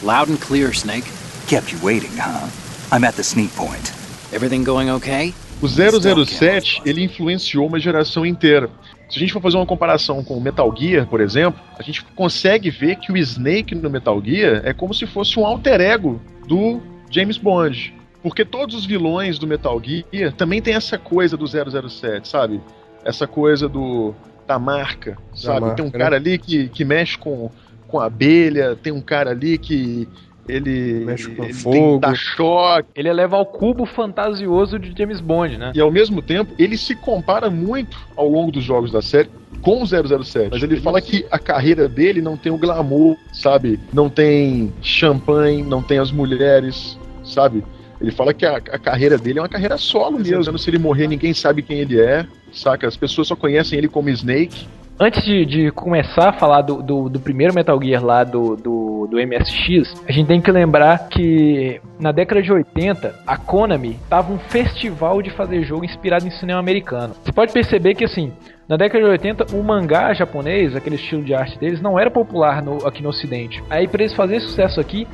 [0.02, 1.06] Loud and clear, Snake.
[1.48, 2.50] Kept you waiting, huh?
[2.92, 3.94] I'm at the sneak point.
[4.34, 5.32] Everything going okay?
[5.62, 8.68] O 007, ele influenciou uma geração inteira.
[9.12, 12.04] Se a gente for fazer uma comparação com o Metal Gear, por exemplo, a gente
[12.16, 16.20] consegue ver que o Snake no Metal Gear é como se fosse um alter ego
[16.48, 17.94] do James Bond.
[18.22, 22.62] Porque todos os vilões do Metal Gear também tem essa coisa do 007, sabe?
[23.04, 24.14] Essa coisa do
[24.48, 25.62] da marca, sabe?
[25.62, 25.98] marca, tem um né?
[25.98, 27.50] cara ali que, que mexe com,
[27.88, 30.08] com abelha, tem um cara ali que
[30.48, 31.76] ele Mexe com ele fogo.
[31.76, 35.72] tem dá choque, Ele eleva ao cubo fantasioso de James Bond, né?
[35.74, 39.30] e ao mesmo tempo, ele se compara muito ao longo dos jogos da série
[39.62, 40.50] com o 007.
[40.52, 43.80] Mas ele fala que a carreira dele não tem o glamour, sabe?
[43.94, 47.64] Não tem champanhe, não tem as mulheres, sabe?
[48.02, 50.58] Ele fala que a, a carreira dele é uma carreira solo mesmo.
[50.58, 52.88] Se ele morrer, ninguém sabe quem ele é, saca?
[52.88, 54.68] As pessoas só conhecem ele como Snake.
[55.00, 59.08] Antes de, de começar a falar do, do, do primeiro Metal Gear lá do, do,
[59.10, 64.32] do MSX, a gente tem que lembrar que na década de 80, a Konami tava
[64.32, 67.16] um festival de fazer jogo inspirado em cinema americano.
[67.24, 68.32] Você pode perceber que assim,
[68.70, 72.62] na década de 80, o mangá japonês, aquele estilo de arte deles, não era popular
[72.62, 73.64] no- aqui no ocidente.
[73.72, 75.08] Aí pra eles fazerem sucesso aqui,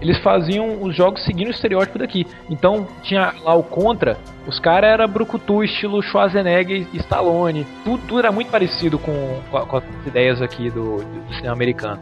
[0.00, 2.26] eles faziam os jogos seguindo o estereótipo daqui.
[2.50, 7.66] Então tinha lá o Contra, os caras era brucutu estilo Schwarzenegger e Stallone.
[7.84, 12.00] Tudo, tudo era muito parecido com, com, com as ideias aqui do, do cinema americano.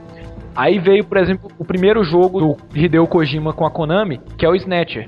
[0.54, 4.48] Aí veio, por exemplo, o primeiro jogo do Hideo Kojima com a Konami, que é
[4.48, 5.06] o Snatcher.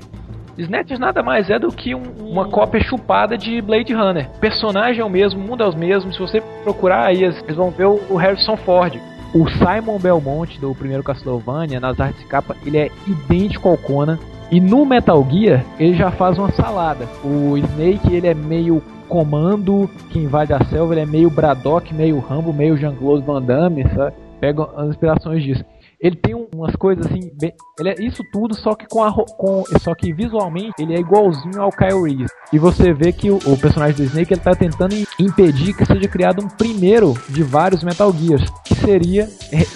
[0.57, 4.29] Snatcher nada mais é do que um, uma cópia chupada de Blade Runner.
[4.37, 6.11] O personagem é o mesmo, o mundo é o mesmo.
[6.13, 8.99] Se você procurar aí, vocês vão ver o Harrison Ford.
[9.35, 14.17] O Simon Belmont do primeiro Castlevania, nas artes capa, ele é idêntico ao Conan.
[14.49, 17.05] E no Metal Gear, ele já faz uma salada.
[17.21, 22.17] O Snake, ele é meio comando que invade a selva, ele é meio Braddock, meio
[22.19, 24.15] Rambo, meio Jean-Claude Van Damme, sabe?
[24.39, 25.65] Pega as inspirações disso.
[25.99, 29.63] Ele tem umas coisas assim, bem, ele é isso tudo, só que com a com,
[29.81, 32.31] só que visualmente ele é igualzinho ao Kyle Reese.
[32.51, 36.07] E você vê que o, o personagem do Snake ele tá tentando impedir que seja
[36.07, 39.29] criado um primeiro de vários Metal Gears, que seria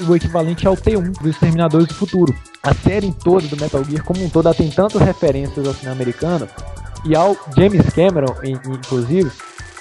[0.07, 2.35] o equivalente ao T1 dos Exterminadores do Futuro.
[2.61, 6.47] A série toda do Metal Gear como um todo tem tantas referências ao cinema americano
[7.05, 9.31] e ao James Cameron, inclusive,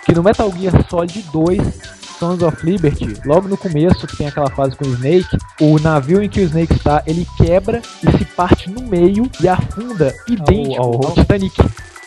[0.05, 4.51] que no Metal Gear Solid 2 Sons of Liberty, logo no começo, que tem aquela
[4.51, 8.25] fase com o Snake, o navio em que o Snake está, ele quebra e se
[8.25, 11.57] parte no meio e afunda idêntico ao, ao Titanic.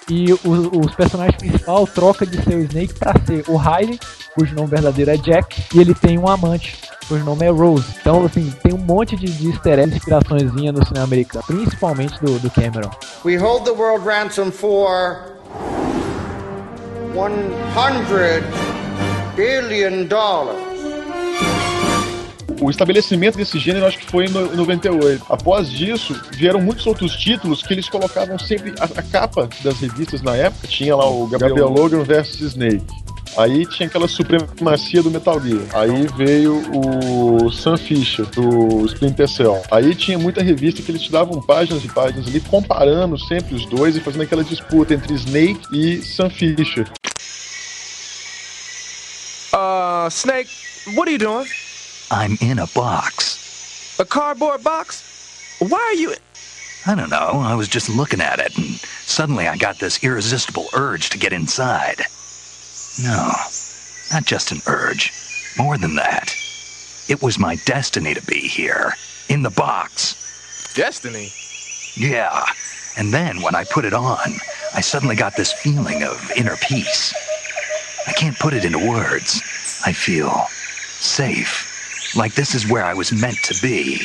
[0.09, 3.97] E o, os personagens principal troca de ser o Snake para ser o Riley,
[4.35, 7.85] cujo nome verdadeiro é Jack, e ele tem um amante, cujo nome é Rose.
[8.01, 12.37] Então, assim, tem um monte de, de easter eggs, inspirações no cinema americano, principalmente do,
[12.39, 12.91] do Cameron.
[13.23, 15.31] We hold the world ransom for
[17.13, 18.70] 100
[19.35, 20.71] billion dollars.
[22.61, 25.25] O estabelecimento desse gênero acho que foi em 98.
[25.27, 30.21] Após disso, vieram muitos outros títulos que eles colocavam sempre a, a capa das revistas
[30.21, 30.67] na época.
[30.67, 32.85] Tinha lá o Gabriel Logan vs Snake.
[33.35, 35.63] Aí tinha aquela supremacia do Metal Gear.
[35.73, 39.61] Aí veio o Sam Fisher, do Splinter Cell.
[39.71, 43.65] Aí tinha muita revista que eles te davam páginas e páginas ali, comparando sempre os
[43.65, 46.87] dois e fazendo aquela disputa entre Snake e Sam Fisher.
[50.01, 50.47] Uh, Snake,
[50.95, 51.45] what are you doing?
[52.09, 53.99] I'm in a box.
[53.99, 55.59] A cardboard box?
[55.59, 56.15] Why are you...
[56.87, 57.33] I don't know.
[57.35, 61.33] I was just looking at it, and suddenly I got this irresistible urge to get
[61.33, 62.01] inside.
[63.03, 63.31] No,
[64.11, 65.13] not just an urge.
[65.55, 66.35] More than that.
[67.07, 68.93] It was my destiny to be here.
[69.29, 70.73] In the box.
[70.73, 71.31] Destiny?
[71.93, 72.43] Yeah.
[72.97, 74.33] And then when I put it on,
[74.73, 77.13] I suddenly got this feeling of inner peace.
[78.07, 79.43] I can't put it into words.
[79.85, 80.45] I feel
[80.99, 82.15] safe.
[82.15, 84.01] Like this is where I was meant to be.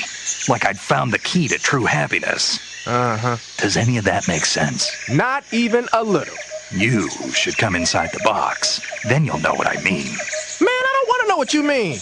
[0.49, 2.59] Like I'd found the key to true happiness.
[2.87, 3.37] Uh huh.
[3.59, 4.91] Does any of that make sense?
[5.11, 6.35] Not even a little.
[6.73, 8.81] You should come inside the box.
[9.09, 10.07] Then you'll know what I mean.
[10.07, 11.99] Man, I don't want to know what you mean.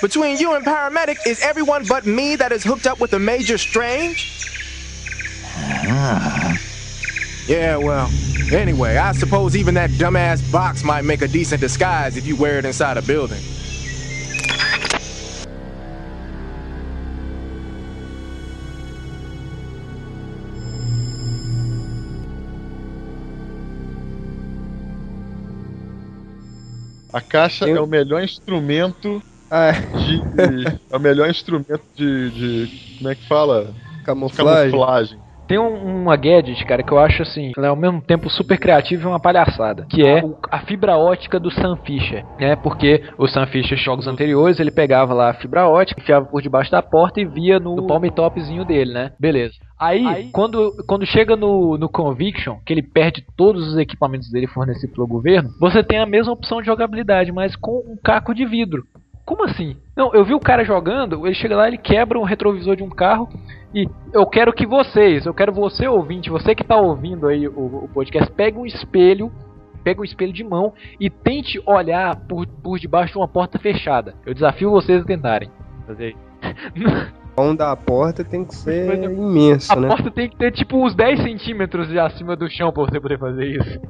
[0.00, 3.58] Between you and paramedic, is everyone but me that is hooked up with a major
[3.58, 4.48] strange?
[5.56, 6.56] Ah.
[7.46, 8.08] Yeah, well,
[8.52, 12.58] anyway, I suppose even that dumbass box might make a decent disguise if you wear
[12.58, 13.40] it inside a building.
[27.12, 29.72] A caixa é o melhor instrumento ah.
[29.72, 30.78] de.
[30.90, 32.98] é o melhor instrumento de, de.
[32.98, 33.74] Como é que fala?
[34.04, 34.70] Camuflagem.
[34.70, 35.27] camuflagem.
[35.48, 39.04] Tem um, uma gadget, cara, que eu acho assim, é ao mesmo tempo super criativo
[39.04, 42.54] e uma palhaçada, que é a fibra ótica do Sam Fisher, né?
[42.54, 46.70] Porque o Sam Fisher, jogos anteriores, ele pegava lá a fibra ótica, enfiava por debaixo
[46.70, 49.12] da porta e via no, no palm topzinho dele, né?
[49.18, 49.54] Beleza.
[49.80, 54.48] Aí, Aí, Quando, quando chega no, no Conviction, que ele perde todos os equipamentos dele
[54.48, 58.44] fornecidos pelo governo, você tem a mesma opção de jogabilidade, mas com um caco de
[58.44, 58.84] vidro.
[59.28, 59.76] Como assim?
[59.94, 62.88] Não, eu vi o cara jogando, ele chega lá, ele quebra um retrovisor de um
[62.88, 63.28] carro
[63.74, 67.84] e eu quero que vocês, eu quero você ouvinte, você que está ouvindo aí o,
[67.84, 69.30] o podcast, pegue um espelho,
[69.84, 74.14] pegue um espelho de mão e tente olhar por, por debaixo de uma porta fechada.
[74.24, 75.50] Eu desafio vocês a tentarem.
[75.86, 76.16] Fazer
[77.38, 79.88] mão da porta tem que ser imenso, a né?
[79.88, 82.98] A porta tem que ter tipo uns 10 centímetros de acima do chão pra você
[82.98, 83.80] poder fazer isso.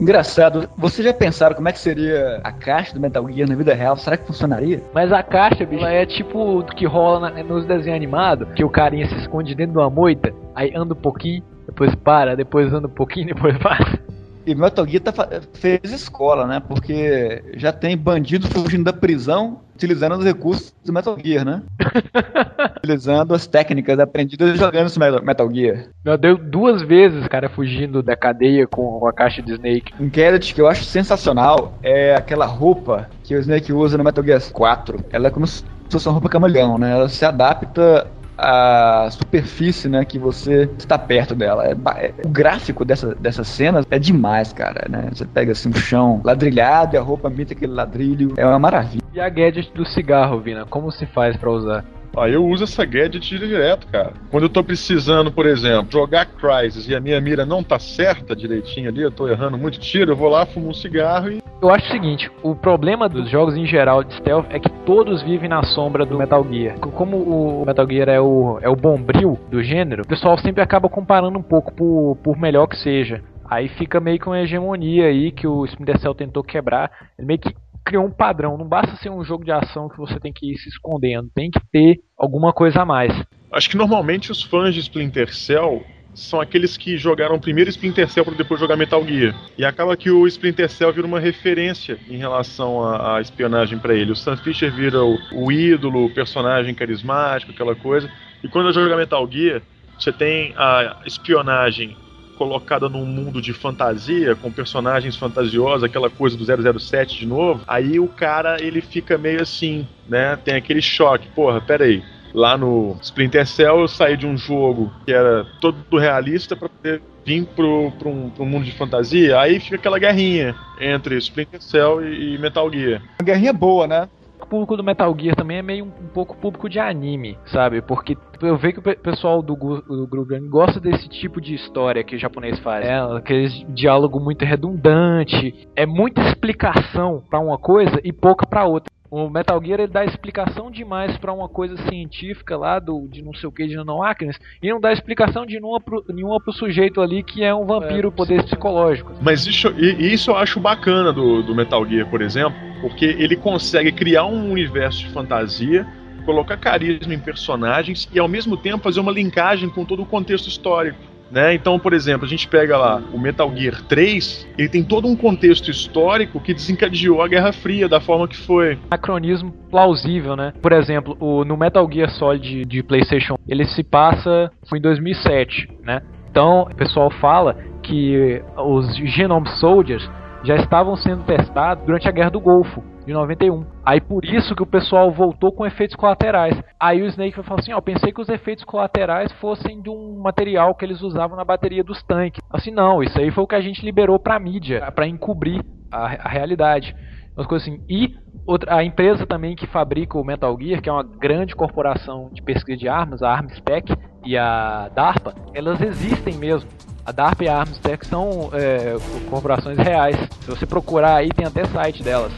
[0.00, 3.74] Engraçado, vocês já pensaram como é que seria a caixa do Metal Gear na vida
[3.74, 3.98] real?
[3.98, 4.82] Será que funcionaria?
[4.94, 8.64] Mas a caixa, bicho, ela é tipo do que rola na, nos desenhos animados, que
[8.64, 12.72] o carinha se esconde dentro de uma moita, aí anda um pouquinho, depois para, depois
[12.72, 14.00] anda um pouquinho, depois para.
[14.46, 15.12] E Metal Gear tá,
[15.54, 16.60] fez escola, né?
[16.60, 21.62] Porque já tem bandido fugindo da prisão utilizando os recursos do Metal Gear, né?
[22.78, 25.86] utilizando as técnicas aprendidas jogando esse Metal Gear.
[26.04, 29.94] Meu, deu duas vezes, cara, fugindo da cadeia com a caixa de Snake.
[29.98, 34.22] Um gadget que eu acho sensacional é aquela roupa que o Snake usa no Metal
[34.22, 35.04] Gear 4.
[35.10, 36.92] Ela é como se fosse uma roupa camaleão, né?
[36.92, 38.06] Ela se adapta
[38.40, 41.66] a superfície, né, que você está perto dela.
[41.66, 45.08] É, é, o gráfico dessa, dessas cenas é demais, cara, né?
[45.12, 48.34] Você pega assim um chão ladrilhado e a roupa imita aquele ladrilho.
[48.36, 49.02] É uma maravilha.
[49.12, 51.84] E a gadget do cigarro, Vina, como se faz para usar?
[52.16, 54.12] Ah, eu uso essa gadget direto, cara.
[54.30, 58.34] Quando eu tô precisando, por exemplo, jogar Crysis e a minha mira não tá certa
[58.34, 61.42] direitinho ali, eu tô errando muito tiro, eu vou lá, fumo um cigarro e.
[61.62, 65.22] Eu acho o seguinte: o problema dos jogos em geral de stealth é que todos
[65.22, 66.78] vivem na sombra do Metal Gear.
[66.80, 70.88] Como o Metal Gear é o, é o bombril do gênero, o pessoal sempre acaba
[70.88, 73.22] comparando um pouco por, por melhor que seja.
[73.48, 76.90] Aí fica meio que uma hegemonia aí que o Splinter Cell tentou quebrar.
[77.18, 77.52] Ele meio que
[77.90, 78.56] criou um padrão.
[78.56, 81.28] Não basta ser um jogo de ação que você tem que ir se escondendo.
[81.34, 83.12] Tem que ter alguma coisa a mais.
[83.50, 85.84] Acho que normalmente os fãs de Splinter Cell
[86.14, 89.34] são aqueles que jogaram primeiro Splinter Cell para depois jogar Metal Gear.
[89.58, 94.12] E acaba que o Splinter Cell vira uma referência em relação à, espionagem para ele.
[94.12, 98.08] O Sam Fisher vira o, o, ídolo, o personagem carismático, aquela coisa.
[98.42, 99.62] E quando eu jogo Metal Gear,
[99.98, 101.96] você tem a espionagem
[102.40, 108.00] colocada num mundo de fantasia, com personagens fantasiosos, aquela coisa do 007 de novo, aí
[108.00, 110.38] o cara ele fica meio assim, né?
[110.42, 112.02] Tem aquele choque, porra, peraí.
[112.32, 117.02] Lá no Splinter Cell eu saí de um jogo que era todo realista para poder
[117.26, 122.02] vir pro, pro, um, pro mundo de fantasia, aí fica aquela guerrinha entre Splinter Cell
[122.02, 123.02] e, e Metal Gear.
[123.20, 124.08] Uma guerrinha boa, né?
[124.46, 127.80] Público do Metal Gear também é meio um, um pouco público de anime, sabe?
[127.82, 132.16] Porque eu vejo que o pessoal do, do Groove gosta desse tipo de história que
[132.16, 132.86] o japonês faz.
[132.86, 138.90] É, aquele diálogo muito redundante, é muita explicação para uma coisa e pouca para outra.
[139.10, 143.34] O Metal Gear ele dá explicação demais para uma coisa científica lá do de não
[143.34, 147.00] sei o que de nanoáquinas e não dá explicação de nenhuma pro, nenhuma pro sujeito
[147.00, 149.12] ali que é um vampiro é, poder psicológico.
[149.20, 153.90] Mas isso, isso eu acho bacana do, do Metal Gear, por exemplo, porque ele consegue
[153.90, 155.86] criar um universo de fantasia
[156.24, 160.48] colocar carisma em personagens e ao mesmo tempo fazer uma linkagem com todo o contexto
[160.48, 161.09] histórico.
[161.30, 161.54] Né?
[161.54, 165.14] Então, por exemplo, a gente pega lá o Metal Gear 3, ele tem todo um
[165.14, 168.78] contexto histórico que desencadeou a Guerra Fria da forma que foi.
[168.90, 170.52] Acronismo plausível, né?
[170.60, 175.68] Por exemplo, o, no Metal Gear Solid de PlayStation, ele se passa foi em 2007,
[175.84, 176.02] né?
[176.30, 180.08] Então, o pessoal fala que os Genome Soldiers
[180.42, 183.64] já estavam sendo testados durante a Guerra do Golfo de 91.
[183.84, 186.60] Aí por isso que o pessoal voltou com efeitos colaterais.
[186.78, 190.74] Aí o Snake falar assim: ó, pensei que os efeitos colaterais fossem de um material
[190.74, 192.40] que eles usavam na bateria dos tanques.
[192.50, 196.26] Assim, não, isso aí foi o que a gente liberou pra mídia, para encobrir a,
[196.26, 196.94] a realidade.
[197.36, 197.82] Umas coisas assim.
[197.88, 198.14] E
[198.46, 202.42] outra, a empresa também que fabrica o Metal Gear, que é uma grande corporação de
[202.42, 206.68] pesquisa de armas, a Armspec e a DARPA, elas existem mesmo.
[207.04, 208.96] A DARPA e a Armspec são é,
[209.28, 210.16] corporações reais.
[210.42, 212.32] Se você procurar aí, tem até site delas.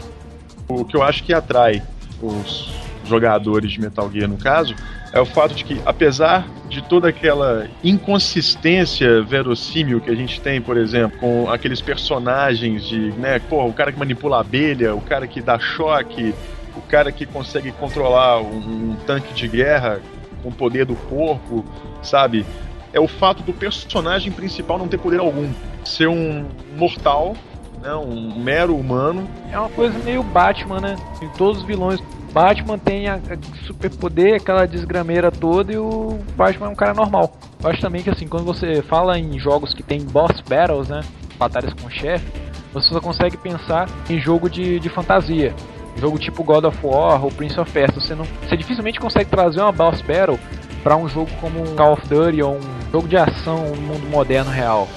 [0.68, 1.82] O que eu acho que atrai
[2.22, 2.72] os
[3.04, 4.74] jogadores de Metal Gear, no caso,
[5.12, 10.60] é o fato de que, apesar de toda aquela inconsistência verossímil que a gente tem,
[10.60, 15.00] por exemplo, com aqueles personagens de, né, pô, o cara que manipula a abelha, o
[15.00, 16.34] cara que dá choque,
[16.74, 20.00] o cara que consegue controlar um, um tanque de guerra
[20.42, 21.64] com o poder do corpo,
[22.02, 22.46] sabe?
[22.92, 25.50] É o fato do personagem principal não ter poder algum.
[25.84, 27.34] Ser um mortal
[27.82, 29.28] né, um mero humano.
[29.50, 30.96] É uma coisa meio Batman, né?
[31.20, 32.00] Em todos os vilões.
[32.32, 37.36] Batman tem a, a superpoder, aquela desgrameira toda, e o Batman é um cara normal.
[37.62, 41.02] Eu acho também que assim, quando você fala em jogos que tem boss battles, né?
[41.36, 42.24] Batalhas com chefe,
[42.72, 45.52] você só consegue pensar em jogo de, de fantasia.
[45.96, 48.00] Jogo tipo God of War ou Prince of Persia.
[48.00, 50.38] Você, não, você dificilmente consegue trazer uma boss battle
[50.82, 54.50] para um jogo como Call of Duty ou um jogo de ação no mundo moderno
[54.50, 54.88] real.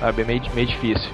[0.00, 0.22] Sabe?
[0.22, 1.10] É meio, meio difícil.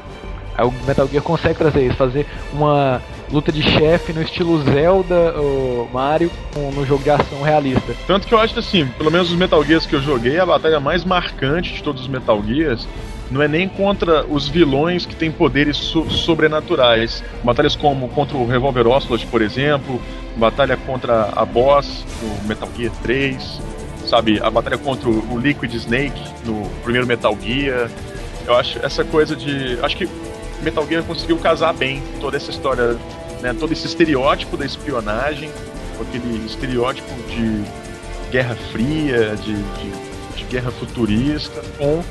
[0.56, 3.00] Aí o Metal Gear consegue trazer isso, fazer uma
[3.30, 6.30] luta de chefe no estilo Zelda ou Mario
[6.74, 7.94] no jogo de ação realista.
[8.08, 10.44] Tanto que eu acho que assim, pelo menos os Metal Gears que eu joguei, a
[10.44, 12.88] batalha mais marcante de todos os Metal Gears
[13.30, 17.22] não é nem contra os vilões que têm poderes so sobrenaturais.
[17.44, 20.00] Batalhas como contra o Revolver Ocelot, por exemplo,
[20.36, 23.60] batalha contra a boss no Metal Gear 3,
[24.08, 27.90] sabe, a batalha contra o Liquid Snake no primeiro Metal Gear.
[28.46, 30.08] Eu acho essa coisa de, acho que
[30.62, 32.96] Metal Gear conseguiu casar bem toda essa história,
[33.42, 35.50] né, todo esse estereótipo da espionagem,
[36.00, 37.62] aquele estereótipo de
[38.30, 42.02] Guerra Fria, de, de, de guerra futurista, com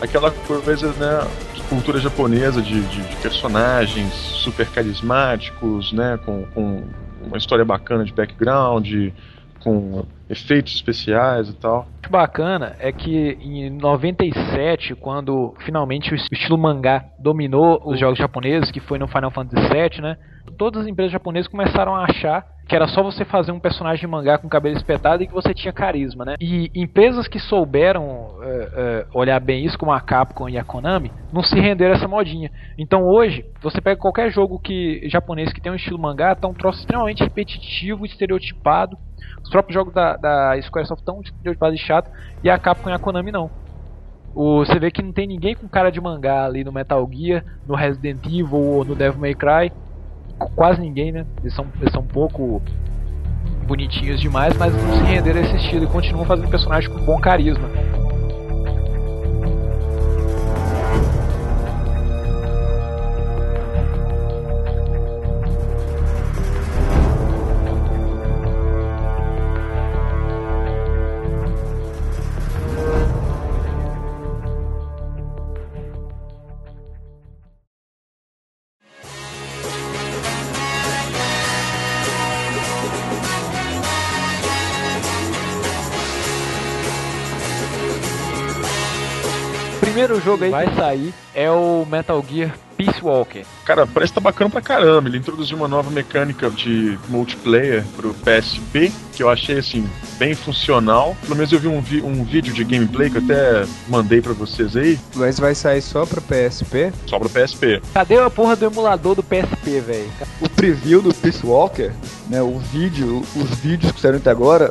[0.00, 1.26] aquela coisa, né,
[1.68, 6.84] cultura japonesa, de, de, de personagens super carismáticos, né, com, com
[7.22, 9.10] uma história bacana de background,
[9.60, 11.86] com efeitos especiais e tal.
[12.06, 18.70] O bacana é que em 97, quando finalmente o estilo mangá dominou os jogos japoneses,
[18.70, 20.16] que foi no Final Fantasy VII, né?
[20.56, 24.06] Todas as empresas japonesas começaram a achar que era só você fazer um personagem de
[24.06, 26.34] mangá com cabelo espetado e que você tinha carisma, né?
[26.40, 31.12] E empresas que souberam é, é, olhar bem isso, como a Capcom e a Konami,
[31.32, 32.50] não se renderam a essa modinha.
[32.76, 36.54] Então hoje, você pega qualquer jogo que japonês que tem um estilo mangá, tá um
[36.54, 38.96] troço extremamente repetitivo, estereotipado.
[39.46, 42.10] Os próprios jogos da, da Squaresoft estão estereotipados e chato,
[42.42, 43.48] e a Capcom e a Konami não.
[44.34, 47.44] O, você vê que não tem ninguém com cara de mangá ali no Metal Gear,
[47.64, 49.72] no Resident Evil ou no Devil May Cry.
[50.56, 51.24] Quase ninguém, né?
[51.40, 52.60] Eles são, eles são um pouco
[53.68, 57.20] bonitinhos demais, mas não se renderam a esse estilo e continuam fazendo personagens com bom
[57.20, 57.70] carisma.
[90.06, 93.42] Primeiro jogo aí que vai sair é o Metal Gear Peace Walker.
[93.64, 95.08] Cara, parece que tá bacana pra caramba.
[95.08, 99.88] Ele introduziu uma nova mecânica de multiplayer pro PSP, que eu achei assim,
[100.18, 101.16] bem funcional.
[101.22, 104.34] Pelo menos eu vi um, vi um vídeo de gameplay que eu até mandei pra
[104.34, 104.98] vocês aí.
[105.14, 106.92] Mas vai sair só pro PSP?
[107.06, 107.80] Só pro PSP.
[107.94, 110.10] Cadê a porra do emulador do PSP, velho?
[110.40, 111.90] O preview do Peace Walker,
[112.28, 112.42] né?
[112.42, 114.70] O vídeo, os vídeos que saíram até agora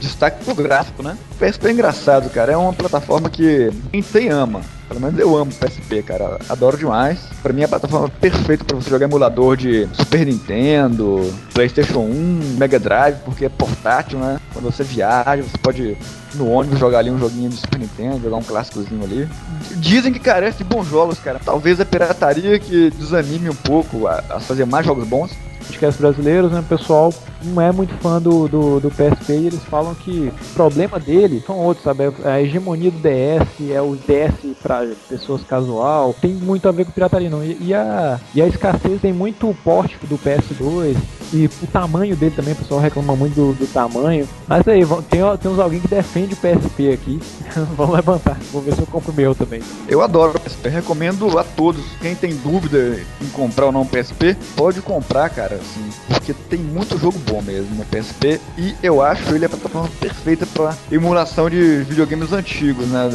[0.00, 1.16] destaque pro gráfico, né?
[1.32, 2.52] O PSP é engraçado, cara.
[2.52, 4.60] É uma plataforma que quem tem ama.
[4.88, 6.38] Pelo menos eu amo PSP, cara.
[6.48, 7.20] Adoro demais.
[7.42, 12.56] Pra mim é a plataforma perfeita para você jogar emulador de Super Nintendo, PlayStation 1,
[12.58, 14.38] Mega Drive, porque é portátil, né?
[14.52, 15.96] Quando você viaja, você pode
[16.34, 19.28] no ônibus jogar ali um joguinho de Super Nintendo, jogar um clássicozinho ali.
[19.76, 21.40] Dizem que carece de bons jogos, cara.
[21.42, 25.32] Talvez a pirataria que desanime um pouco a, a fazer mais jogos bons
[25.64, 27.12] podcasts brasileiros, né, o pessoal
[27.42, 31.42] não é muito fã do, do, do, PSP e eles falam que o problema dele
[31.46, 32.04] são outros, sabe?
[32.04, 36.84] É a hegemonia do DS, é o DS para pessoas casual, tem muito a ver
[36.84, 37.44] com pirataria não.
[37.44, 40.96] E, e, a, e a escassez tem muito porte do PS2
[41.34, 44.28] e o tamanho dele também, o pessoal reclama muito do, do tamanho.
[44.46, 47.20] Mas aí, tem, tem uns alguém que defende o PSP aqui.
[47.76, 49.60] Vamos levantar, vou ver se eu compro o meu também.
[49.88, 51.84] Eu adoro o PSP, recomendo a todos.
[52.00, 56.60] Quem tem dúvida em comprar ou não o PSP, pode comprar, cara, assim, porque tem
[56.60, 61.50] muito jogo bom mesmo no PSP e eu acho ele a plataforma perfeita para emulação
[61.50, 63.10] de videogames antigos, né?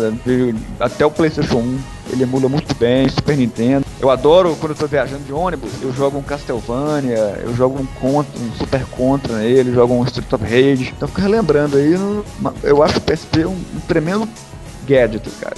[0.80, 1.80] Até o PlayStation 1
[2.12, 3.86] ele emula muito bem, Super Nintendo.
[4.00, 7.86] Eu adoro quando eu tô viajando de ônibus, eu jogo um Castlevania, eu jogo um
[7.86, 10.94] Contra, um Super Contra nele, jogo um Street of Rage.
[10.96, 11.94] Então fico relembrando aí,
[12.64, 14.28] eu acho o PSP um, um tremendo
[14.88, 15.56] gadget, cara.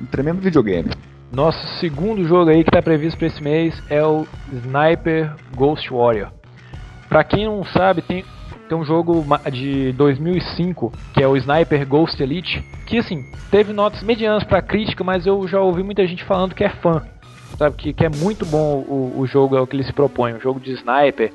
[0.00, 0.90] Um tremendo videogame.
[1.32, 6.30] Nosso segundo jogo aí que está previsto para esse mês é o Sniper Ghost Warrior.
[7.08, 8.24] Para quem não sabe, tem
[8.68, 14.02] tem um jogo de 2005 que é o Sniper Ghost Elite, que assim, teve notas
[14.02, 17.02] medianas para crítica, mas eu já ouvi muita gente falando que é fã,
[17.56, 17.76] sabe?
[17.76, 20.40] Que, que é muito bom o, o jogo, é o que ele se propõe, um
[20.40, 21.32] jogo de sniper,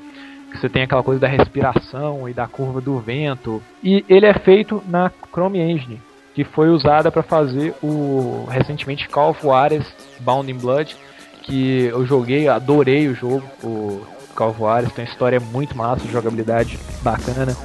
[0.50, 3.62] que você tem aquela coisa da respiração e da curva do vento.
[3.82, 6.00] E ele é feito na Chrome Engine,
[6.34, 9.86] que foi usada para fazer o recentemente Call of Juarez
[10.20, 10.96] Bound in Blood,
[11.42, 17.56] que eu joguei, adorei o jogo, o Calvares, tem uma história muito massa, jogabilidade bacana.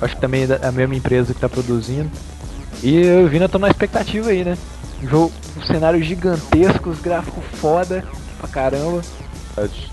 [0.00, 2.10] Acho que também é a mesma empresa que está produzindo.
[2.82, 4.56] E eu e o Vina na expectativa aí, né?
[5.02, 8.04] Jogo, um cenário gigantesco, os gráficos foda
[8.38, 9.00] pra caramba.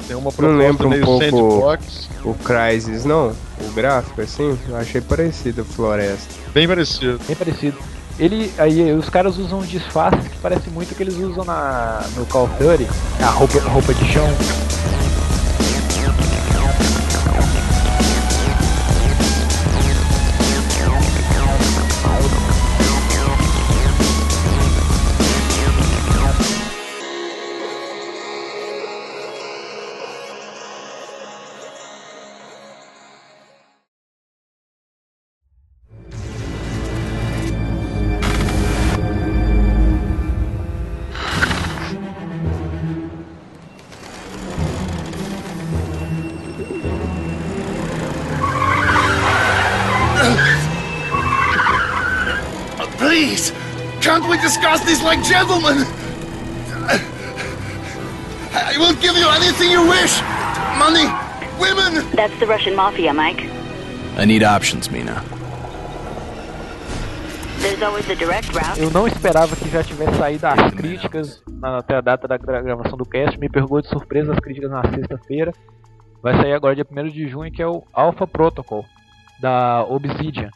[0.07, 2.09] Tem uma proposta não lembro um pouco sandbox.
[2.25, 3.33] o Crysis, não?
[3.61, 6.33] O gráfico, assim, eu achei parecido Floresta.
[6.53, 7.19] Bem parecido.
[7.25, 7.77] Bem parecido.
[8.19, 12.03] Ele, aí os caras usam um disfarce que parece muito o que eles usam na,
[12.15, 12.87] no Call of Duty,
[13.21, 14.27] a roupa, a roupa de chão.
[55.33, 55.77] Gentlemen.
[58.53, 60.13] I will give you anything you wish.
[60.77, 61.07] Money,
[61.59, 61.93] women.
[62.19, 63.41] That's the Russian mafia, Mike.
[64.15, 65.23] I need options, Mina.
[68.77, 73.05] Eu não esperava que já tivesse saído as críticas até a data da gravação do
[73.05, 73.39] cast.
[73.39, 75.53] Me pegou de surpresa as críticas na sexta-feira.
[76.21, 78.85] vai sair agora dia 1 de junho, que é o Alpha Protocol,
[79.39, 80.49] da Obsidian,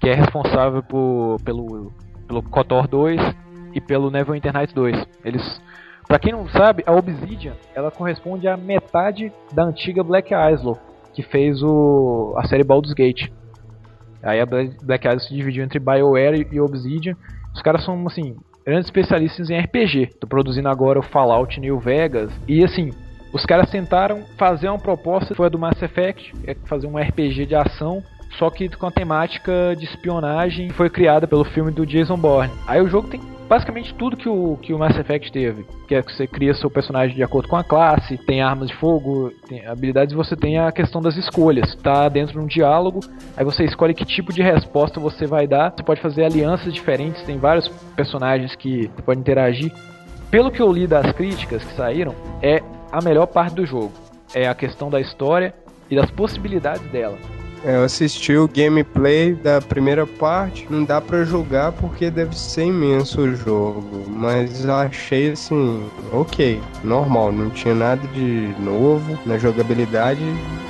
[0.00, 1.92] que é responsável por, pelo,
[2.28, 5.06] pelo KOTOR 2 e pelo Neverwinter Nights 2.
[5.24, 5.60] Eles,
[6.06, 10.76] para quem não sabe, a Obsidian, ela corresponde à metade da antiga Black Isle,
[11.12, 13.28] que fez o, a série Baldur's Gate.
[14.22, 17.16] Aí a Black Isle se dividiu entre BioWare e Obsidian.
[17.54, 20.10] Os caras são, assim, grandes especialistas em RPG.
[20.20, 22.30] Tô produzindo agora o Fallout New Vegas.
[22.46, 22.90] E, assim,
[23.32, 27.46] os caras tentaram fazer uma proposta, foi a do Mass Effect, é fazer um RPG
[27.46, 28.02] de ação,
[28.38, 32.52] só que com a temática de espionagem foi criada pelo filme do Jason Bourne.
[32.66, 33.20] Aí o jogo tem
[33.50, 36.70] basicamente tudo que o, que o Mass Effect teve, que é que você cria seu
[36.70, 40.70] personagem de acordo com a classe, tem armas de fogo, tem habilidades, você tem a
[40.70, 41.74] questão das escolhas.
[41.74, 43.00] Tá dentro de um diálogo,
[43.36, 45.72] aí você escolhe que tipo de resposta você vai dar.
[45.72, 49.72] Você pode fazer alianças diferentes, tem vários personagens que podem interagir.
[50.30, 53.90] Pelo que eu li das críticas que saíram, é a melhor parte do jogo.
[54.32, 55.52] É a questão da história
[55.90, 57.18] e das possibilidades dela.
[57.64, 62.64] É, eu assisti o gameplay da primeira parte, não dá para jogar porque deve ser
[62.64, 70.20] imenso o jogo, mas achei assim, ok, normal, não tinha nada de novo na jogabilidade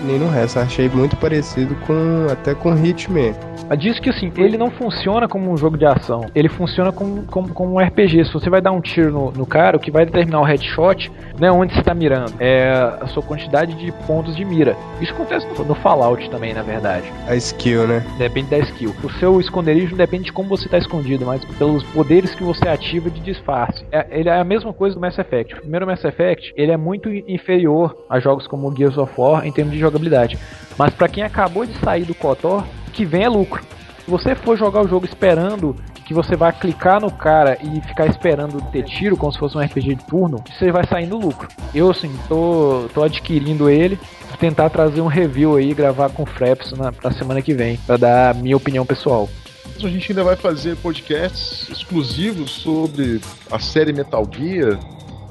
[0.05, 3.35] nem no resto, achei muito parecido com até com Hitman.
[3.79, 7.55] Diz que assim, ele não funciona como um jogo de ação, ele funciona como, como,
[7.55, 8.25] como um RPG.
[8.25, 11.13] Se você vai dar um tiro no, no cara, o que vai determinar o headshot
[11.39, 12.71] não é onde você está mirando, é
[13.01, 14.77] a sua quantidade de pontos de mira.
[15.01, 16.80] Isso acontece no, no Fallout também, na verdade.
[17.27, 18.05] A skill, né?
[18.19, 18.95] Depende da skill.
[19.03, 23.11] O seu esconderijo depende de como você está escondido, mas pelos poderes que você ativa
[23.11, 23.85] de disfarce.
[23.93, 25.55] É, ele é a mesma coisa do Mass Effect.
[25.55, 29.53] O primeiro Mass Effect, ele é muito inferior a jogos como Gears of War em
[29.53, 30.39] termos de jogabilidade.
[30.79, 33.63] Mas para quem acabou de sair do KOTOR, que vem é lucro.
[34.05, 35.77] Se você for jogar o jogo esperando
[36.11, 39.61] que você vai clicar no cara e ficar esperando ter tiro, como se fosse um
[39.61, 41.47] RPG de turno, você vai sair no lucro.
[41.73, 43.97] Eu, assim, tô, tô adquirindo ele,
[44.41, 47.99] tentar trazer um review aí, gravar com o Fraps na, na semana que vem, para
[47.99, 49.29] dar a minha opinião pessoal.
[49.77, 53.21] A gente ainda vai fazer podcasts exclusivos sobre
[53.51, 54.79] a série Metal Gear,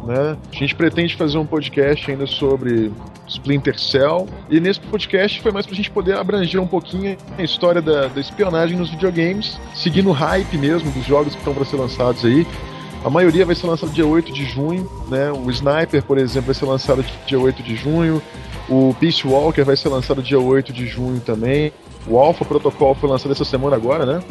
[0.03, 0.37] né?
[0.51, 2.91] A gente pretende fazer um podcast ainda sobre
[3.27, 4.27] Splinter Cell.
[4.49, 8.19] E nesse podcast foi mais pra gente poder abranger um pouquinho a história da, da
[8.19, 12.45] espionagem nos videogames, seguindo o hype mesmo dos jogos que estão para ser lançados aí.
[13.03, 15.31] A maioria vai ser lançado dia 8 de junho, né?
[15.31, 18.21] O Sniper, por exemplo, vai ser lançado dia 8 de junho.
[18.69, 21.73] O Peace Walker vai ser lançado dia 8 de junho também.
[22.07, 24.23] O Alpha Protocol foi lançado essa semana agora, né?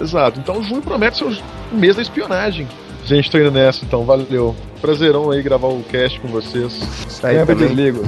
[0.00, 0.38] Exato.
[0.38, 2.68] Então junho promete ser o mês da espionagem.
[3.04, 4.54] Gente, tô indo nessa então, valeu.
[4.80, 6.72] Prazerão aí gravar o cast com vocês.
[7.08, 8.02] Sai é, desligo.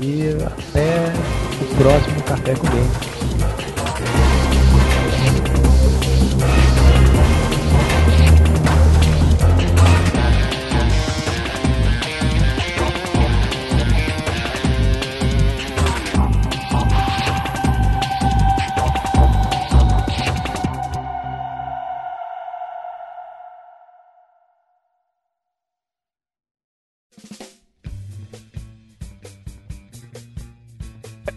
[0.00, 1.12] E até
[1.60, 3.73] o próximo Café com Game.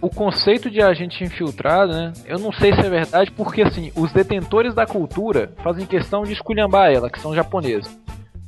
[0.01, 2.13] O conceito de agente infiltrado, né?
[2.25, 6.33] Eu não sei se é verdade, porque assim, os detentores da cultura fazem questão de
[6.33, 7.99] esculhambar ela, que são japoneses.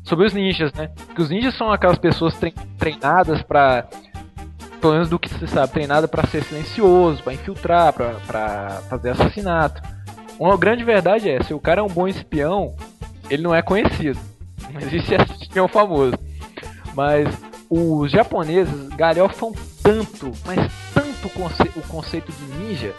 [0.04, 0.89] Sobre os ninjas, né?
[1.16, 2.36] Que os ninjas são aquelas pessoas
[2.78, 3.88] treinadas para
[4.80, 9.82] pelo menos do que se sabe, treinada para ser silencioso, para infiltrar, para fazer assassinato.
[10.39, 12.74] Uma grande verdade é, se o cara é um bom espião,
[13.30, 14.18] ele não é conhecido.
[14.72, 16.18] Não existe espião famoso.
[16.95, 17.28] Mas
[17.70, 19.52] os japoneses galhofam
[19.84, 20.72] tanto, mas
[21.20, 22.93] tanto o, conce o conceito de ninja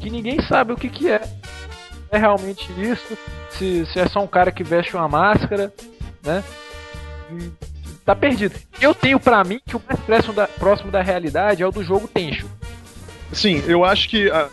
[0.00, 1.22] que ninguém sabe o que, que é.
[2.10, 3.16] É realmente isso?
[3.50, 5.72] Se, se é só um cara que veste uma máscara,
[6.22, 6.42] né?
[8.04, 8.54] tá perdido.
[8.80, 11.82] Eu tenho para mim que o mais próximo da, próximo da realidade é o do
[11.82, 12.46] jogo Tencho.
[13.32, 14.50] Sim, eu acho que a,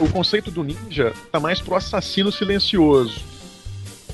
[0.00, 3.20] o conceito do ninja tá mais pro assassino silencioso.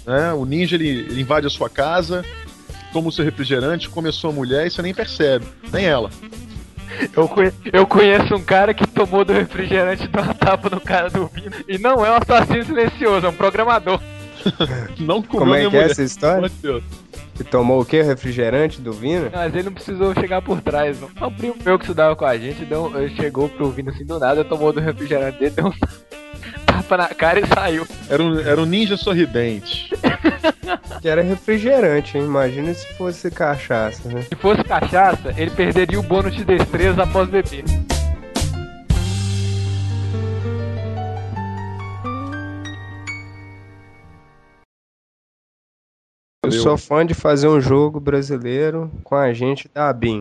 [0.05, 0.32] Né?
[0.32, 2.24] O ninja ele, ele invade a sua casa,
[2.92, 6.11] toma o seu refrigerante, come a sua mulher e você nem percebe, nem ela.
[7.14, 10.80] Eu, conhe eu conheço um cara que tomou do refrigerante e deu uma tapa no
[10.80, 11.51] cara do vinho.
[11.66, 14.01] E não é um assassino silencioso, é um programador.
[14.99, 16.51] não comeu Como é que é essa história?
[17.34, 18.03] Que tomou o que?
[18.03, 19.30] Refrigerante do Vino?
[19.32, 21.09] Mas ele não precisou chegar por trás, não.
[21.20, 24.18] É um primo meu que estudava com a gente, deu, chegou pro Vino assim do
[24.18, 25.72] nada, tomou do refrigerante dele, deu um
[26.66, 27.86] tapa na cara e saiu.
[28.09, 29.91] Era um, era um ninja sorridente.
[31.01, 32.24] que era refrigerante, hein?
[32.24, 34.22] Imagina se fosse cachaça, né?
[34.22, 37.64] Se fosse cachaça, ele perderia o bônus de destreza após beber.
[46.44, 50.18] Eu sou fã de fazer um jogo brasileiro com a gente da ABIN.